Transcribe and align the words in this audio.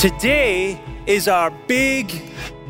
Today 0.00 0.80
is 1.06 1.28
our 1.28 1.50
big, 1.66 2.10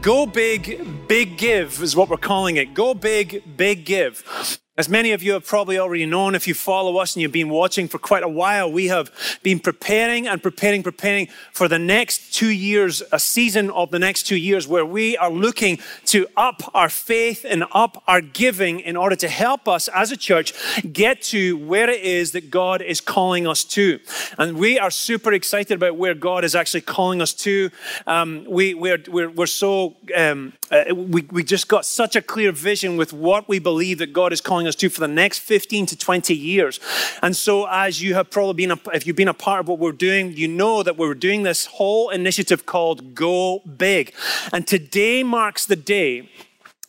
go 0.03 0.27
big, 0.27 1.07
big 1.07 1.39
give, 1.39 1.81
is 1.81 1.95
what 1.95 2.09
we're 2.09 2.17
calling 2.17 2.57
it. 2.57 2.75
Go 2.75 2.93
big, 2.93 3.57
big 3.57 3.85
give. 3.85 4.61
As 4.81 4.89
many 4.89 5.13
of 5.13 5.23
you 5.23 5.35
have 5.35 5.45
probably 5.45 5.79
already 5.79 6.07
known, 6.07 6.35
if 6.35 6.49
you 6.49 6.55
follow 6.55 6.97
us 6.97 7.15
and 7.15 7.21
you've 7.21 7.33
been 7.33 7.51
watching 7.51 7.87
for 7.87 7.99
quite 7.99 8.23
a 8.23 8.29
while, 8.31 8.73
we 8.73 8.87
have 8.87 9.11
been 9.43 9.61
preparing 9.61 10.27
and 10.27 10.43
preparing, 10.43 10.83
preparing 10.83 11.29
for 11.53 11.69
the 11.69 11.79
next 11.79 12.33
two 12.33 12.49
years, 12.49 13.03
a 13.13 13.19
season 13.19 13.69
of 13.69 13.91
the 13.91 13.99
next 13.99 14.23
two 14.23 14.39
years 14.39 14.67
where 14.67 14.87
we 14.87 15.19
are 15.19 15.31
looking 15.31 15.79
to 16.07 16.27
up 16.35 16.63
our 16.73 16.89
faith 16.89 17.45
and 17.47 17.63
up 17.73 18.03
our 18.09 18.23
giving 18.23 18.81
in 18.81 18.97
order 18.97 19.15
to 19.17 19.29
help 19.29 19.69
us 19.69 19.87
as 19.89 20.13
a 20.13 20.17
church 20.17 20.55
get 20.91 21.21
to 21.21 21.59
where 21.59 21.91
it 21.91 22.01
is 22.01 22.33
that 22.33 22.51
God 22.51 22.81
is 22.81 23.03
calling 23.03 23.47
us 23.47 23.65
to. 23.65 24.01
And 24.39 24.57
we 24.57 24.79
are 24.79 24.91
super 24.91 25.35
excited 25.35 25.75
about 25.75 25.99
where 25.99 26.15
God 26.15 26.43
is 26.43 26.55
actually 26.55 26.81
calling 26.81 27.21
us 27.21 27.35
to. 27.35 27.69
Um, 28.07 28.47
we, 28.49 28.73
we're, 28.73 29.05
we're, 29.09 29.29
we're 29.29 29.45
so, 29.45 29.97
um, 30.17 30.55
uh, 30.71 30.95
we, 30.95 31.21
we 31.31 31.45
just 31.45 31.69
got 31.69 31.85
such 31.85 32.17
a 32.17 32.23
clear 32.23 32.51
vision 32.51 32.97
with 32.97 33.13
what 33.13 33.47
we 33.47 33.59
believe 33.59 33.99
that 33.99 34.15
God 34.15 34.33
is 34.33 34.41
calling 34.41 34.67
us 34.67 34.70
to 34.77 34.89
for 34.89 35.01
the 35.01 35.09
next 35.09 35.41
15 35.41 35.87
to 35.87 35.97
20 35.97 36.35
years. 36.35 36.81
And 37.23 37.37
so, 37.37 37.67
as 37.67 38.03
you 38.03 38.15
have 38.15 38.31
probably 38.31 38.67
been, 38.67 38.73
a, 38.73 38.79
if 38.93 39.07
you've 39.07 39.17
been 39.17 39.29
a 39.29 39.35
part 39.35 39.61
of 39.61 39.69
what 39.69 39.79
we're 39.79 39.93
doing, 39.93 40.37
you 40.37 40.49
know 40.49 40.83
that 40.83 40.97
we're 40.97 41.15
doing 41.15 41.43
this 41.43 41.67
whole 41.67 42.11
initiative 42.11 42.67
called 42.67 43.15
Go 43.15 43.61
Big. 43.61 44.15
And 44.53 44.67
today 44.67 45.23
marks 45.23 45.67
the 45.67 45.77
day 45.77 46.29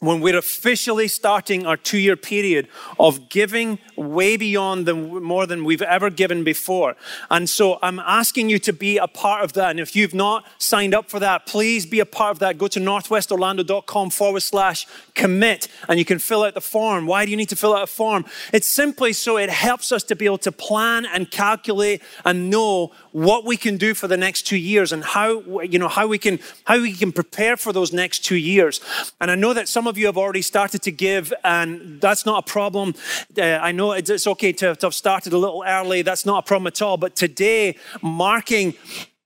when 0.02 0.20
we're 0.20 0.38
officially 0.38 1.08
starting 1.08 1.68
our 1.68 1.78
two 1.78 2.00
year 2.00 2.16
period 2.16 2.68
of 3.00 3.30
giving 3.30 3.78
way 3.96 4.36
beyond 4.36 4.88
the, 4.88 4.96
more 4.96 5.46
than 5.46 5.64
we've 5.64 5.82
ever 5.84 6.10
given 6.10 6.44
before. 6.44 6.96
And 7.30 7.48
so 7.48 7.78
I'm 7.84 8.00
asking 8.00 8.50
you 8.50 8.58
to 8.60 8.74
be 8.74 8.98
a 8.98 9.08
part 9.08 9.44
of 9.44 9.54
that. 9.54 9.70
And 9.70 9.80
if 9.80 9.96
you've 9.96 10.16
not 10.16 10.44
signed 10.58 10.96
up 10.96 11.08
for 11.08 11.20
that, 11.20 11.46
please 11.46 11.86
be 11.86 12.00
a 12.00 12.06
part 12.06 12.32
of 12.32 12.40
that. 12.40 12.58
Go 12.58 12.68
to 12.68 12.80
northwestorlando.com 12.80 14.10
forward 14.10 14.40
slash 14.40 14.88
commit 15.14 15.68
and 15.88 16.00
you 16.00 16.06
can 16.06 16.18
fill 16.18 16.44
out 16.44 16.56
the 16.56 16.62
form. 16.62 17.06
Why 17.06 17.24
do 17.24 17.30
you 17.30 17.38
need 17.38 17.50
to 17.50 17.56
fill 17.56 17.76
out 17.76 17.84
a 17.84 17.88
form? 17.88 18.26
It's 18.52 18.68
simply 18.68 19.14
so 19.14 19.38
it 19.38 19.52
helps 19.52 19.92
us 19.92 20.02
to 20.06 20.16
be 20.16 20.26
able 20.26 20.40
to 20.40 20.52
plan 20.52 21.06
and 21.06 21.30
calculate 21.30 22.02
and 22.26 22.50
know 22.50 22.92
what 23.12 23.46
we 23.46 23.56
can 23.56 23.78
do 23.78 23.94
for 23.94 24.08
the 24.08 24.18
next 24.18 24.48
two 24.48 24.58
years 24.58 24.92
and 24.92 25.04
how, 25.04 25.62
you 25.62 25.78
know, 25.78 25.90
how 25.90 26.08
we 26.08 26.18
can, 26.18 26.40
how 26.64 26.82
we 26.82 26.94
can 26.94 27.12
prepare 27.12 27.56
for 27.56 27.72
those 27.72 27.94
next 27.94 28.26
two 28.26 28.36
years. 28.36 28.82
And 29.20 29.30
I 29.30 29.36
know 29.36 29.54
that 29.54 29.68
some 29.68 29.86
of 29.91 29.91
you 29.98 30.06
have 30.06 30.18
already 30.18 30.42
started 30.42 30.82
to 30.84 30.92
give, 30.92 31.34
and 31.44 32.00
that's 32.02 32.26
not 32.26 32.48
a 32.48 32.52
problem. 32.52 32.96
Uh, 33.38 33.42
I 33.42 33.72
know 33.72 33.94
it's 33.94 34.28
okay 34.28 34.52
to, 34.54 34.76
to 34.76 34.86
have 34.86 34.94
started 34.94 35.34
a 35.34 35.38
little 35.38 35.64
early. 35.66 36.02
That's 36.02 36.26
not 36.26 36.44
a 36.44 36.48
problem 36.48 36.68
at 36.68 36.82
all. 36.82 36.98
But 36.98 37.16
today, 37.16 37.76
marking 38.02 38.74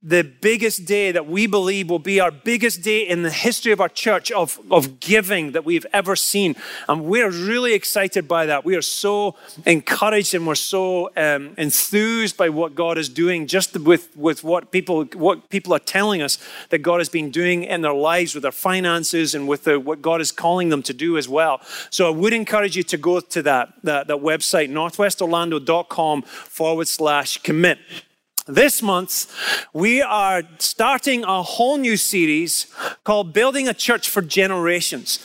the 0.05 0.23
biggest 0.23 0.85
day 0.85 1.11
that 1.11 1.25
we 1.25 1.47
believe 1.47 1.89
will 1.89 1.97
be 1.97 2.19
our 2.19 2.29
biggest 2.29 2.83
day 2.83 3.01
in 3.01 3.23
the 3.23 3.31
history 3.31 3.71
of 3.71 3.81
our 3.81 3.89
church 3.89 4.31
of, 4.31 4.59
of 4.69 4.99
giving 4.99 5.53
that 5.53 5.65
we've 5.65 5.85
ever 5.91 6.15
seen. 6.15 6.55
And 6.87 7.05
we're 7.05 7.31
really 7.31 7.73
excited 7.73 8.27
by 8.27 8.45
that. 8.45 8.63
We 8.63 8.75
are 8.75 8.83
so 8.83 9.35
encouraged 9.65 10.35
and 10.35 10.45
we're 10.45 10.53
so 10.53 11.09
um, 11.17 11.55
enthused 11.57 12.37
by 12.37 12.49
what 12.49 12.75
God 12.75 12.99
is 12.99 13.09
doing 13.09 13.47
just 13.47 13.75
with, 13.79 14.15
with 14.15 14.43
what 14.43 14.71
people 14.71 15.05
what 15.15 15.49
people 15.49 15.73
are 15.73 15.79
telling 15.79 16.21
us 16.21 16.37
that 16.69 16.79
God 16.79 16.99
has 16.99 17.09
been 17.09 17.31
doing 17.31 17.63
in 17.63 17.81
their 17.81 17.93
lives 17.93 18.35
with 18.35 18.43
their 18.43 18.51
finances 18.51 19.33
and 19.33 19.47
with 19.47 19.63
the, 19.63 19.79
what 19.79 20.03
God 20.03 20.21
is 20.21 20.31
calling 20.31 20.69
them 20.69 20.83
to 20.83 20.93
do 20.93 21.17
as 21.17 21.27
well. 21.27 21.61
So 21.89 22.05
I 22.05 22.11
would 22.11 22.33
encourage 22.33 22.77
you 22.77 22.83
to 22.83 22.97
go 22.97 23.19
to 23.19 23.41
that, 23.41 23.73
that, 23.83 24.05
that 24.07 24.17
website, 24.17 24.69
northwestorlando.com 24.69 26.21
forward 26.21 26.87
slash 26.87 27.39
commit. 27.39 27.79
This 28.47 28.83
month, 28.83 29.33
we 29.73 30.03
are 30.03 30.43
starting 30.59 31.23
a 31.23 31.41
whole 31.41 31.77
new 31.77 31.97
series 31.97 32.67
called 33.03 33.33
Building 33.33 33.67
a 33.67 33.73
Church 33.73 34.07
for 34.07 34.21
Generations. 34.21 35.17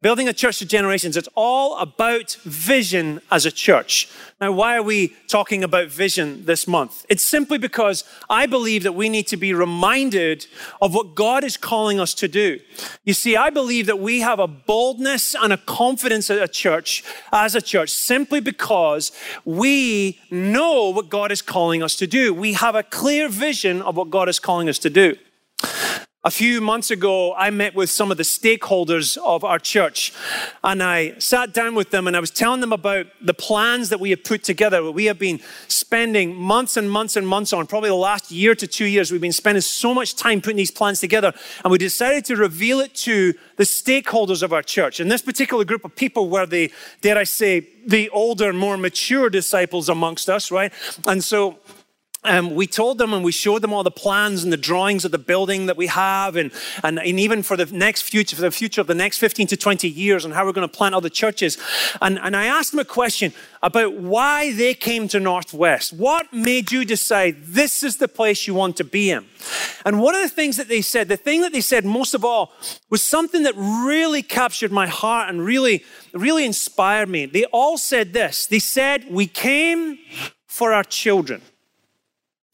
Building 0.00 0.28
a 0.28 0.32
Church 0.32 0.60
for 0.60 0.64
Generations. 0.64 1.16
It's 1.16 1.28
all 1.34 1.76
about 1.78 2.34
vision 2.44 3.20
as 3.32 3.44
a 3.44 3.50
church. 3.50 4.08
Now, 4.40 4.52
why 4.52 4.76
are 4.76 4.82
we 4.84 5.16
talking 5.26 5.64
about 5.64 5.88
vision 5.88 6.44
this 6.44 6.68
month? 6.68 7.04
It's 7.08 7.24
simply 7.24 7.58
because 7.58 8.04
I 8.30 8.46
believe 8.46 8.84
that 8.84 8.94
we 8.94 9.08
need 9.08 9.26
to 9.28 9.36
be 9.36 9.52
reminded 9.52 10.46
of 10.80 10.94
what 10.94 11.16
God 11.16 11.42
is 11.42 11.56
calling 11.56 11.98
us 11.98 12.14
to 12.14 12.28
do. 12.28 12.60
You 13.04 13.14
see, 13.14 13.36
I 13.36 13.50
believe 13.50 13.86
that 13.86 13.98
we 13.98 14.20
have 14.20 14.38
a 14.38 14.46
boldness 14.46 15.34
and 15.34 15.52
a 15.52 15.56
confidence 15.56 16.30
at 16.30 16.40
a 16.40 16.46
church, 16.46 17.02
as 17.32 17.56
a 17.56 17.60
church, 17.60 17.90
simply 17.90 18.38
because 18.38 19.10
we 19.44 20.20
know 20.30 20.90
what 20.90 21.08
God 21.08 21.32
is 21.32 21.42
calling 21.42 21.82
us 21.82 21.96
to 21.96 22.06
do. 22.06 22.32
We 22.32 22.52
have 22.52 22.67
a 22.74 22.82
clear 22.82 23.28
vision 23.28 23.82
of 23.82 23.96
what 23.96 24.10
God 24.10 24.28
is 24.28 24.38
calling 24.38 24.68
us 24.68 24.78
to 24.80 24.90
do. 24.90 25.16
A 26.24 26.32
few 26.32 26.60
months 26.60 26.90
ago, 26.90 27.32
I 27.34 27.50
met 27.50 27.76
with 27.76 27.88
some 27.88 28.10
of 28.10 28.16
the 28.16 28.24
stakeholders 28.24 29.16
of 29.18 29.44
our 29.44 29.60
church, 29.60 30.12
and 30.64 30.82
I 30.82 31.16
sat 31.18 31.54
down 31.54 31.76
with 31.76 31.90
them 31.90 32.08
and 32.08 32.16
I 32.16 32.20
was 32.20 32.32
telling 32.32 32.60
them 32.60 32.72
about 32.72 33.06
the 33.22 33.32
plans 33.32 33.88
that 33.90 34.00
we 34.00 34.10
have 34.10 34.24
put 34.24 34.42
together. 34.42 34.90
We 34.90 35.04
have 35.04 35.18
been 35.18 35.40
spending 35.68 36.34
months 36.34 36.76
and 36.76 36.90
months 36.90 37.14
and 37.14 37.26
months 37.26 37.52
on, 37.52 37.68
probably 37.68 37.90
the 37.90 37.94
last 37.94 38.32
year 38.32 38.56
to 38.56 38.66
two 38.66 38.86
years, 38.86 39.12
we've 39.12 39.20
been 39.20 39.32
spending 39.32 39.62
so 39.62 39.94
much 39.94 40.16
time 40.16 40.40
putting 40.40 40.56
these 40.56 40.72
plans 40.72 40.98
together, 40.98 41.32
and 41.62 41.70
we 41.70 41.78
decided 41.78 42.24
to 42.26 42.36
reveal 42.36 42.80
it 42.80 42.96
to 42.96 43.32
the 43.56 43.64
stakeholders 43.64 44.42
of 44.42 44.52
our 44.52 44.62
church. 44.62 44.98
And 44.98 45.10
this 45.10 45.22
particular 45.22 45.64
group 45.64 45.84
of 45.84 45.94
people 45.94 46.28
were 46.28 46.46
the, 46.46 46.72
dare 47.00 47.16
I 47.16 47.24
say, 47.24 47.68
the 47.86 48.10
older, 48.10 48.52
more 48.52 48.76
mature 48.76 49.30
disciples 49.30 49.88
amongst 49.88 50.28
us, 50.28 50.50
right? 50.50 50.72
And 51.06 51.22
so 51.22 51.60
um, 52.28 52.54
we 52.54 52.66
told 52.66 52.98
them 52.98 53.12
and 53.14 53.24
we 53.24 53.32
showed 53.32 53.62
them 53.62 53.72
all 53.72 53.82
the 53.82 53.90
plans 53.90 54.44
and 54.44 54.52
the 54.52 54.56
drawings 54.56 55.04
of 55.04 55.10
the 55.10 55.18
building 55.18 55.66
that 55.66 55.76
we 55.76 55.86
have 55.86 56.36
and, 56.36 56.52
and, 56.84 56.98
and, 56.98 57.18
even 57.18 57.42
for 57.42 57.56
the 57.56 57.66
next 57.66 58.02
future, 58.02 58.36
for 58.36 58.42
the 58.42 58.50
future 58.50 58.80
of 58.80 58.86
the 58.86 58.94
next 58.94 59.18
15 59.18 59.46
to 59.48 59.56
20 59.56 59.88
years 59.88 60.24
and 60.24 60.34
how 60.34 60.44
we're 60.44 60.52
going 60.52 60.68
to 60.68 60.76
plant 60.76 60.94
other 60.94 61.08
churches. 61.08 61.58
And, 62.00 62.18
and 62.18 62.36
I 62.36 62.46
asked 62.46 62.72
them 62.72 62.80
a 62.80 62.84
question 62.84 63.32
about 63.62 63.94
why 63.94 64.52
they 64.52 64.74
came 64.74 65.08
to 65.08 65.18
Northwest. 65.18 65.92
What 65.92 66.32
made 66.32 66.70
you 66.70 66.84
decide 66.84 67.44
this 67.44 67.82
is 67.82 67.96
the 67.96 68.08
place 68.08 68.46
you 68.46 68.54
want 68.54 68.76
to 68.76 68.84
be 68.84 69.10
in? 69.10 69.26
And 69.84 70.00
one 70.00 70.14
of 70.14 70.22
the 70.22 70.28
things 70.28 70.56
that 70.56 70.68
they 70.68 70.82
said, 70.82 71.08
the 71.08 71.16
thing 71.16 71.40
that 71.42 71.52
they 71.52 71.60
said 71.60 71.84
most 71.84 72.14
of 72.14 72.24
all 72.24 72.52
was 72.90 73.02
something 73.02 73.44
that 73.44 73.54
really 73.56 74.22
captured 74.22 74.70
my 74.70 74.86
heart 74.86 75.30
and 75.30 75.44
really, 75.44 75.84
really 76.12 76.44
inspired 76.44 77.08
me. 77.08 77.26
They 77.26 77.44
all 77.46 77.78
said 77.78 78.12
this. 78.12 78.46
They 78.46 78.58
said, 78.58 79.06
we 79.10 79.26
came 79.26 79.98
for 80.46 80.72
our 80.72 80.84
children. 80.84 81.40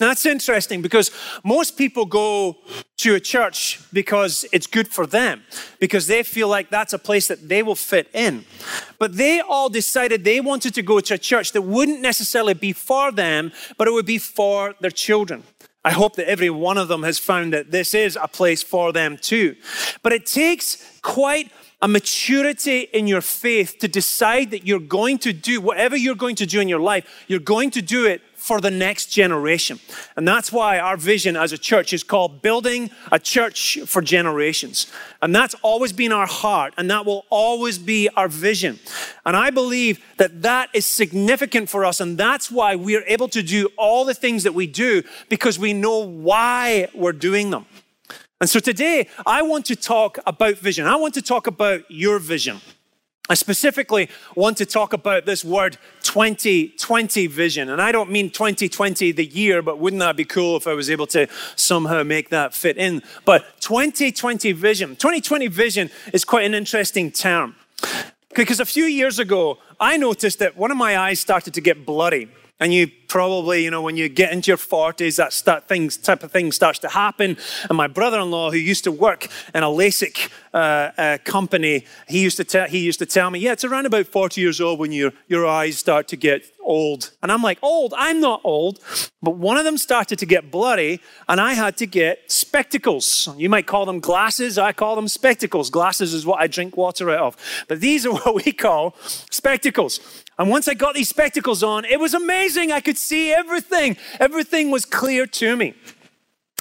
Now, 0.01 0.09
that's 0.09 0.27
interesting 0.27 0.83
because 0.83 1.13
most 1.45 1.77
people 1.77 2.05
go 2.05 2.57
to 2.97 3.15
a 3.15 3.21
church 3.21 3.81
because 3.93 4.45
it's 4.53 4.67
good 4.67 4.89
for 4.89 5.07
them, 5.07 5.43
because 5.79 6.09
they 6.09 6.25
feel 6.25 6.49
like 6.49 6.69
that's 6.69 6.93
a 6.93 6.99
place 6.99 7.29
that 7.29 7.49
they 7.49 7.63
will 7.63 7.77
fit 7.77 8.11
in. 8.13 8.45
But 8.99 9.17
they 9.17 9.41
all 9.41 9.69
decided 9.69 10.25
they 10.25 10.41
wanted 10.41 10.75
to 10.75 10.83
go 10.83 10.99
to 10.99 11.15
a 11.15 11.19
church 11.19 11.53
that 11.53 11.63
wouldn't 11.63 12.01
necessarily 12.01 12.55
be 12.55 12.73
for 12.73 13.13
them, 13.13 13.53
but 13.79 13.87
it 13.87 13.93
would 13.93 14.07
be 14.07 14.19
for 14.19 14.75
their 14.81 14.91
children. 14.91 15.45
I 15.85 15.93
hope 15.93 16.17
that 16.17 16.29
every 16.29 16.51
one 16.51 16.79
of 16.79 16.89
them 16.89 17.05
has 17.05 17.19
found 17.19 17.53
that 17.53 17.71
this 17.71 17.95
is 17.95 18.19
a 18.21 18.27
place 18.27 18.65
for 18.65 18.93
them 18.93 19.17
too. 19.17 19.55
But 20.03 20.13
it 20.13 20.27
takes 20.27 20.99
quite 21.03 21.53
a 21.83 21.87
maturity 21.87 22.89
in 22.95 23.07
your 23.07 23.21
faith 23.21 23.79
to 23.79 23.87
decide 23.87 24.51
that 24.51 24.67
you're 24.67 24.81
going 24.81 25.19
to 25.19 25.33
do 25.35 25.61
whatever 25.61 25.97
you're 25.97 26.15
going 26.15 26.37
to 26.37 26.47
do 26.47 26.59
in 26.61 26.69
your 26.69 26.81
life, 26.81 27.25
you're 27.29 27.39
going 27.39 27.71
to 27.73 27.83
do 27.83 28.07
it 28.07 28.23
for 28.45 28.61
the 28.61 28.71
next 28.71 29.07
generation. 29.07 29.81
And 30.17 30.29
that's 30.29 30.53
why 30.53 30.79
our 30.79 30.99
vision 30.99 31.35
as 31.35 31.53
a 31.53 31.57
church 31.57 31.95
is 31.95 32.03
called 32.03 32.43
Building 32.43 32.91
a 33.11 33.19
Church 33.19 33.79
for 33.87 34.03
Generations. 34.03 34.93
And 35.23 35.35
that's 35.35 35.55
always 35.63 35.95
been 35.95 36.13
our 36.13 36.27
heart, 36.27 36.75
and 36.77 36.91
that 36.91 37.07
will 37.07 37.25
always 37.31 37.79
be 37.79 38.11
our 38.11 38.29
vision. 38.29 38.81
And 39.25 39.35
I 39.35 39.49
believe 39.49 40.05
that 40.19 40.43
that 40.43 40.69
is 40.75 40.85
significant 40.85 41.71
for 41.71 41.87
us, 41.87 42.03
and 42.03 42.19
that's 42.19 42.51
why 42.51 42.77
we 42.77 42.97
are 42.97 43.05
able 43.07 43.29
to 43.29 43.43
do 43.43 43.71
all 43.79 44.05
the 44.05 44.13
things 44.13 44.43
that 44.43 44.53
we 44.53 44.67
do 44.67 45.03
because 45.31 45.59
we 45.59 45.73
know 45.73 46.01
why 46.01 46.89
we're 46.95 47.13
doing 47.13 47.49
them. 47.49 47.65
And 48.43 48.51
so 48.51 48.61
today, 48.61 49.09
I 49.25 49.41
want 49.41 49.65
to 49.67 49.77
talk 49.77 50.19
about 50.27 50.59
vision. 50.59 50.87
I 50.87 50.97
want 50.97 51.15
to 51.15 51.23
talk 51.23 51.47
about 51.47 51.91
your 51.91 52.19
vision. 52.19 52.61
I 53.31 53.33
specifically 53.35 54.11
want 54.37 54.59
to 54.59 54.67
talk 54.67 54.93
about 54.93 55.25
this 55.25 55.43
word 55.43 55.79
2020 56.03 57.27
vision. 57.27 57.71
And 57.71 57.81
I 57.81 57.91
don't 57.91 58.11
mean 58.11 58.29
2020 58.29 59.13
the 59.13 59.25
year, 59.25 59.63
but 59.63 59.79
wouldn't 59.79 60.01
that 60.01 60.15
be 60.17 60.27
cool 60.27 60.57
if 60.59 60.67
I 60.67 60.75
was 60.75 60.91
able 60.91 61.07
to 61.09 61.27
somehow 61.57 62.03
make 62.03 62.29
that 62.29 62.53
fit 62.53 62.77
in? 62.77 63.03
But 63.25 63.61
2020 63.61 64.53
vision. 64.53 64.91
2020 64.91 65.47
vision 65.47 65.91
is 66.13 66.23
quite 66.23 66.45
an 66.45 66.53
interesting 66.53 67.11
term. 67.11 67.57
Because 68.35 68.61
a 68.61 68.67
few 68.67 68.85
years 68.85 69.19
ago, 69.19 69.57
I 69.81 69.97
noticed 69.97 70.41
that 70.41 70.59
one 70.59 70.71
of 70.71 70.77
my 70.77 70.99
eyes 70.99 71.19
started 71.19 71.55
to 71.55 71.63
get 71.63 71.87
blurry. 71.87 72.29
And 72.61 72.75
you 72.75 72.91
probably, 73.15 73.63
you 73.63 73.71
know, 73.71 73.81
when 73.81 73.97
you 73.97 74.09
get 74.09 74.33
into 74.33 74.51
your 74.51 74.57
40s, 74.57 75.15
that 75.19 75.33
start, 75.33 75.69
things, 75.69 75.97
type 75.97 76.25
of 76.25 76.33
thing 76.33 76.51
starts 76.51 76.81
to 76.81 76.89
happen. 76.89 77.37
And 77.69 77.77
my 77.77 77.87
brother-in-law, 77.87 78.51
who 78.51 78.57
used 78.57 78.83
to 78.85 78.91
work 78.91 79.29
in 79.55 79.63
a 79.63 79.69
LASIK 79.69 80.33
uh, 80.53 80.57
uh, 80.57 81.19
company, 81.23 81.87
he 82.09 82.21
used, 82.21 82.39
to 82.39 82.45
tell, 82.45 82.67
he 82.67 82.81
used 82.81 82.99
to 82.99 83.07
tell 83.07 83.31
me, 83.31 83.39
yeah, 83.39 83.53
it's 83.53 83.63
around 83.63 83.87
about 83.87 84.09
40 84.09 84.41
years 84.41 84.61
old 84.61 84.81
when 84.81 84.91
your, 84.91 85.13
your 85.29 85.47
eyes 85.47 85.79
start 85.79 86.09
to 86.09 86.17
get 86.17 86.45
old. 86.65 87.13
And 87.23 87.31
I'm 87.31 87.43
like, 87.43 87.59
old? 87.63 87.95
I'm 87.97 88.21
not 88.21 88.41
old. 88.43 88.81
But 89.23 89.37
one 89.37 89.57
of 89.57 89.65
them 89.65 89.79
started 89.79 90.19
to 90.19 90.27
get 90.27 90.51
blurry, 90.51 91.01
and 91.29 91.41
I 91.41 91.55
had 91.55 91.77
to 91.79 91.87
get 91.87 92.31
spectacles. 92.31 93.29
You 93.37 93.49
might 93.49 93.67
call 93.67 93.87
them 93.87 94.01
glasses. 94.01 94.59
I 94.59 94.73
call 94.73 94.97
them 94.97 95.09
spectacles. 95.09 95.71
Glasses 95.71 96.13
is 96.13 96.27
what 96.27 96.41
I 96.41 96.47
drink 96.47 96.77
water 96.77 97.11
out 97.11 97.21
of. 97.21 97.65
But 97.69 97.81
these 97.81 98.05
are 98.07 98.13
what 98.25 98.45
we 98.45 98.53
call 98.53 98.97
spectacles. 99.31 100.01
And 100.39 100.51
once 100.51 100.67
I 100.67 100.75
got 100.75 100.95
these 100.95 101.09
spectacles 101.09 101.63
on, 101.63 101.85
it 101.85 102.01
was 102.01 102.13
amazing. 102.13 102.73
I 102.73 102.81
could 102.81 102.99
see 103.05 103.33
everything. 103.33 103.97
Everything 104.19 104.71
was 104.71 104.85
clear 104.85 105.27
to 105.27 105.57
me. 105.57 105.75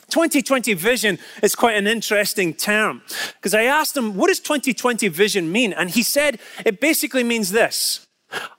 2020 0.09 0.73
vision 0.75 1.17
is 1.41 1.55
quite 1.55 1.75
an 1.75 1.87
interesting 1.87 2.53
term 2.53 3.01
because 3.35 3.55
I 3.55 3.63
asked 3.63 3.97
him, 3.97 4.15
What 4.15 4.27
does 4.27 4.39
2020 4.39 5.07
vision 5.07 5.51
mean? 5.51 5.73
And 5.73 5.89
he 5.89 6.03
said, 6.03 6.39
It 6.65 6.79
basically 6.79 7.23
means 7.23 7.51
this 7.51 8.05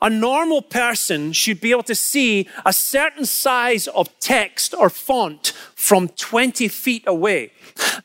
a 0.01 0.11
normal 0.11 0.63
person 0.63 1.33
should 1.33 1.61
be 1.61 1.71
able 1.71 1.83
to 1.85 1.95
see 1.95 2.49
a 2.65 2.73
certain 2.73 3.25
size 3.25 3.89
of 3.89 4.09
text 4.21 4.75
or 4.75 4.91
font 4.91 5.53
from 5.75 6.09
20 6.09 6.69
feet 6.69 7.05
away. 7.07 7.53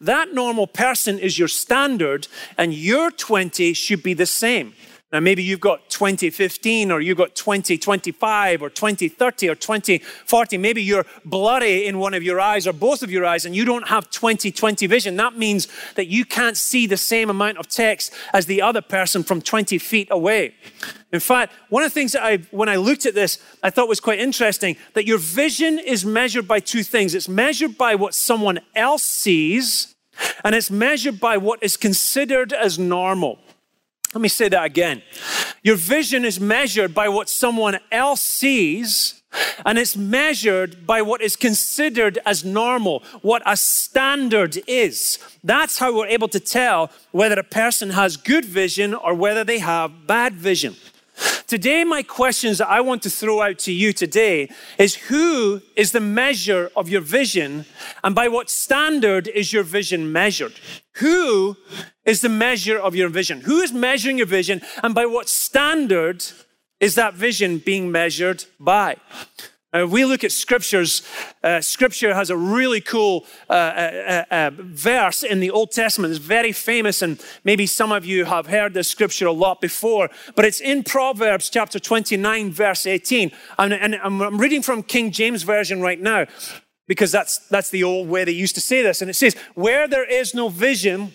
That 0.02 0.34
normal 0.34 0.68
person 0.68 1.20
is 1.20 1.38
your 1.38 1.48
standard, 1.48 2.28
and 2.58 2.74
your 2.74 3.12
20 3.12 3.74
should 3.74 4.02
be 4.02 4.14
the 4.14 4.26
same. 4.26 4.74
Now, 5.12 5.20
maybe 5.20 5.42
you've 5.42 5.60
got 5.60 5.90
2015 5.90 6.92
or 6.92 7.02
you've 7.02 7.18
got 7.18 7.34
2025 7.34 8.62
or 8.62 8.70
2030 8.70 9.50
or 9.50 9.56
2040. 9.56 10.58
Maybe 10.60 10.84
you're 10.84 11.06
blurry 11.26 11.88
in 11.88 11.98
one 11.98 12.14
of 12.14 12.22
your 12.22 12.40
eyes 12.40 12.68
or 12.68 12.74
both 12.74 13.02
of 13.02 13.10
your 13.10 13.26
eyes 13.26 13.44
and 13.44 13.56
you 13.56 13.66
don't 13.66 13.88
have 13.88 14.12
2020 14.12 14.86
vision. 14.86 15.16
That 15.16 15.36
means 15.36 15.68
that 15.96 16.08
you 16.08 16.26
can't 16.26 16.56
see 16.56 16.86
the 16.86 16.96
same 16.96 17.32
amount 17.32 17.58
of 17.58 17.68
text 17.68 18.14
as 18.34 18.46
the 18.46 18.62
other 18.62 18.82
person 18.82 19.24
from 19.24 19.42
20 19.42 19.80
feet 19.80 20.10
away. 20.12 20.54
In 21.12 21.20
fact, 21.20 21.54
one 21.70 21.82
of 21.82 21.90
the 21.90 21.96
things 21.96 22.12
that 22.12 22.24
I, 22.24 22.38
when 22.52 22.70
I 22.70 22.76
looked 22.76 23.08
at 23.08 23.16
this, 23.16 23.40
I 23.64 23.72
thought 23.72 23.90
was 23.90 24.00
quite 24.00 24.20
interesting 24.20 24.78
that 24.94 25.08
your 25.08 25.18
vision 25.18 25.80
is 25.80 26.06
measured 26.06 26.48
by 26.48 26.60
two 26.60 26.84
things. 26.84 27.16
It's 27.16 27.28
measured 27.28 27.80
by 27.80 27.96
what 27.96 28.14
someone 28.14 28.60
else 28.76 29.04
sees 29.04 29.96
and 30.44 30.54
it's 30.54 30.70
measured 30.70 31.20
by 31.20 31.38
what 31.38 31.64
is 31.64 31.78
considered 31.78 32.54
as 32.54 32.78
normal. 32.78 33.40
Let 34.14 34.22
me 34.22 34.30
say 34.30 34.50
that 34.50 34.64
again. 34.64 35.04
Your 35.62 35.76
vision 35.76 36.26
is 36.26 36.40
measured 36.40 36.96
by 36.96 37.10
what 37.10 37.30
someone 37.30 37.80
else 37.92 38.22
sees, 38.22 39.22
and 39.66 39.78
it's 39.78 39.96
measured 39.96 40.88
by 40.88 41.04
what 41.04 41.22
is 41.22 41.36
considered 41.36 42.18
as 42.26 42.44
normal, 42.44 43.04
what 43.22 43.44
a 43.46 43.56
standard 43.56 44.58
is. 44.66 45.20
That's 45.44 45.78
how 45.78 45.96
we're 45.96 46.08
able 46.08 46.30
to 46.30 46.40
tell 46.40 46.90
whether 47.12 47.40
a 47.40 47.44
person 47.44 47.92
has 47.92 48.18
good 48.18 48.46
vision 48.46 48.96
or 48.96 49.14
whether 49.14 49.44
they 49.44 49.60
have 49.60 50.08
bad 50.08 50.34
vision. 50.34 50.76
Today, 51.48 51.84
my 51.84 52.04
questions 52.04 52.60
that 52.60 52.70
I 52.70 52.82
want 52.82 53.02
to 53.04 53.10
throw 53.10 53.42
out 53.42 53.58
to 53.60 53.72
you 53.72 53.92
today 53.92 54.50
is 54.78 54.96
who 54.96 55.62
is 55.76 55.92
the 55.92 56.00
measure 56.00 56.70
of 56.76 56.90
your 56.90 57.02
vision 57.02 57.66
and 58.04 58.14
by 58.14 58.28
what 58.28 58.50
standard 58.50 59.28
is 59.28 59.52
your 59.52 59.64
vision 59.64 60.12
measured? 60.12 60.54
Who 60.98 61.58
is 62.06 62.22
the 62.22 62.30
measure 62.30 62.78
of 62.78 62.96
your 62.96 63.10
vision? 63.10 63.42
Who 63.42 63.62
is 63.62 63.74
measuring 63.74 64.18
your 64.18 64.28
vision 64.28 64.62
and 64.84 64.94
by 64.94 65.06
what 65.06 65.28
standard 65.28 66.24
is 66.80 66.96
that 66.96 67.16
vision 67.16 67.58
being 67.58 67.92
measured 67.92 68.46
by? 68.60 68.98
Uh, 69.72 69.86
we 69.86 70.04
look 70.04 70.24
at 70.24 70.32
scriptures. 70.32 71.04
Uh, 71.44 71.62
scripture 71.62 72.16
has 72.16 72.32
a 72.32 72.38
really 72.38 72.82
cool 72.82 73.26
uh, 73.50 73.54
uh, 73.54 74.24
uh, 74.32 74.52
verse 74.56 75.22
in 75.22 75.40
the 75.40 75.52
Old 75.52 75.72
Testament. 75.72 76.12
It's 76.12 76.24
very 76.24 76.52
famous, 76.52 77.04
and 77.04 77.24
maybe 77.44 77.68
some 77.68 77.92
of 77.92 78.04
you 78.04 78.26
have 78.26 78.48
heard 78.48 78.74
this 78.74 78.90
scripture 78.90 79.28
a 79.28 79.32
lot 79.32 79.62
before. 79.62 80.10
But 80.36 80.46
it's 80.46 80.60
in 80.60 80.84
Proverbs 80.84 81.52
chapter 81.52 81.80
29, 81.80 82.52
verse 82.52 82.88
18. 82.88 83.32
And, 83.60 83.74
and 83.74 83.96
I'm 83.96 84.40
reading 84.40 84.64
from 84.64 84.82
King 84.82 85.12
James 85.12 85.44
Version 85.44 85.82
right 85.82 86.02
now 86.02 86.26
because 86.88 87.12
that's, 87.12 87.38
that's 87.50 87.70
the 87.70 87.84
old 87.84 88.10
way 88.10 88.24
they 88.24 88.32
used 88.32 88.56
to 88.56 88.62
say 88.62 88.82
this. 88.82 89.02
And 89.02 89.10
it 89.12 89.16
says, 89.16 89.36
Where 89.54 89.88
there 89.88 90.10
is 90.10 90.34
no 90.34 90.50
vision, 90.50 91.14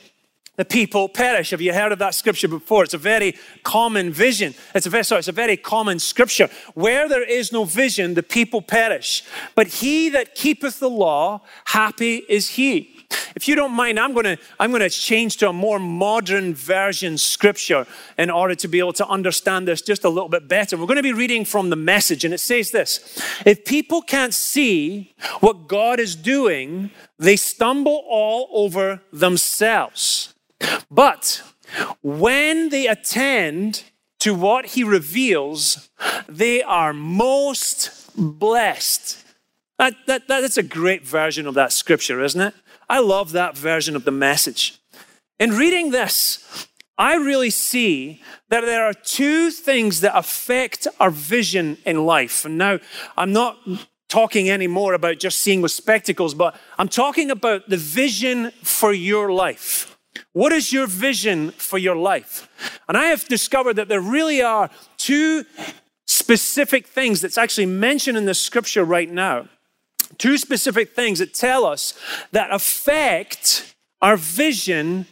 the 0.56 0.64
people 0.64 1.08
perish. 1.08 1.50
Have 1.50 1.60
you 1.60 1.72
heard 1.72 1.92
of 1.92 1.98
that 1.98 2.14
scripture 2.14 2.48
before? 2.48 2.84
It's 2.84 2.94
a 2.94 2.98
very 2.98 3.36
common 3.62 4.12
vision. 4.12 4.54
It's 4.74 4.86
a 4.86 4.90
very, 4.90 5.04
sorry, 5.04 5.20
it's 5.20 5.28
a 5.28 5.32
very 5.32 5.56
common 5.56 5.98
scripture. 5.98 6.48
Where 6.74 7.08
there 7.08 7.24
is 7.24 7.52
no 7.52 7.64
vision, 7.64 8.14
the 8.14 8.22
people 8.22 8.62
perish. 8.62 9.24
But 9.54 9.66
he 9.66 10.08
that 10.10 10.34
keepeth 10.34 10.78
the 10.78 10.90
law, 10.90 11.42
happy 11.64 12.22
is 12.28 12.50
he. 12.50 12.94
If 13.36 13.48
you 13.48 13.54
don't 13.54 13.72
mind, 13.72 13.98
I'm 13.98 14.12
going 14.12 14.24
to 14.24 14.38
I'm 14.58 14.70
going 14.70 14.82
to 14.82 14.90
change 14.90 15.36
to 15.38 15.48
a 15.48 15.52
more 15.52 15.78
modern 15.78 16.54
version 16.54 17.18
scripture 17.18 17.86
in 18.18 18.30
order 18.30 18.54
to 18.56 18.68
be 18.68 18.78
able 18.78 18.92
to 18.94 19.06
understand 19.06 19.68
this 19.68 19.82
just 19.82 20.04
a 20.04 20.08
little 20.08 20.28
bit 20.28 20.48
better. 20.48 20.76
We're 20.76 20.86
going 20.86 20.96
to 20.96 21.02
be 21.02 21.12
reading 21.12 21.44
from 21.44 21.70
the 21.70 21.76
message, 21.76 22.24
and 22.24 22.34
it 22.34 22.40
says 22.40 22.70
this: 22.70 23.22
If 23.44 23.64
people 23.64 24.02
can't 24.02 24.34
see 24.34 25.14
what 25.40 25.68
God 25.68 26.00
is 26.00 26.16
doing, 26.16 26.90
they 27.18 27.36
stumble 27.36 28.04
all 28.08 28.48
over 28.52 29.00
themselves. 29.12 30.33
But 30.90 31.42
when 32.02 32.68
they 32.68 32.86
attend 32.86 33.84
to 34.20 34.34
what 34.34 34.66
he 34.66 34.84
reveals, 34.84 35.90
they 36.28 36.62
are 36.62 36.92
most 36.92 38.10
blessed. 38.16 39.22
That, 39.78 39.94
that, 40.06 40.28
that's 40.28 40.56
a 40.56 40.62
great 40.62 41.06
version 41.06 41.46
of 41.46 41.54
that 41.54 41.72
scripture, 41.72 42.22
isn't 42.22 42.40
it? 42.40 42.54
I 42.88 43.00
love 43.00 43.32
that 43.32 43.56
version 43.56 43.96
of 43.96 44.04
the 44.04 44.10
message. 44.10 44.78
In 45.38 45.50
reading 45.50 45.90
this, 45.90 46.68
I 46.96 47.16
really 47.16 47.50
see 47.50 48.22
that 48.50 48.60
there 48.60 48.84
are 48.84 48.94
two 48.94 49.50
things 49.50 50.00
that 50.00 50.16
affect 50.16 50.86
our 51.00 51.10
vision 51.10 51.78
in 51.84 52.06
life. 52.06 52.44
And 52.44 52.56
now, 52.56 52.78
I'm 53.16 53.32
not 53.32 53.58
talking 54.08 54.48
anymore 54.48 54.94
about 54.94 55.18
just 55.18 55.40
seeing 55.40 55.60
with 55.60 55.72
spectacles, 55.72 56.34
but 56.34 56.56
I'm 56.78 56.88
talking 56.88 57.30
about 57.30 57.68
the 57.68 57.76
vision 57.76 58.52
for 58.62 58.92
your 58.92 59.32
life. 59.32 59.93
What 60.32 60.52
is 60.52 60.72
your 60.72 60.86
vision 60.86 61.50
for 61.52 61.78
your 61.78 61.96
life? 61.96 62.48
And 62.88 62.96
I 62.96 63.06
have 63.06 63.26
discovered 63.26 63.74
that 63.74 63.88
there 63.88 64.00
really 64.00 64.42
are 64.42 64.70
two 64.96 65.44
specific 66.06 66.86
things 66.86 67.20
that's 67.20 67.38
actually 67.38 67.66
mentioned 67.66 68.18
in 68.18 68.24
the 68.24 68.34
scripture 68.34 68.84
right 68.84 69.10
now. 69.10 69.48
Two 70.18 70.38
specific 70.38 70.94
things 70.94 71.18
that 71.18 71.34
tell 71.34 71.64
us 71.64 71.94
that 72.32 72.52
affect 72.52 73.74
our 74.00 74.16
vision 74.16 75.06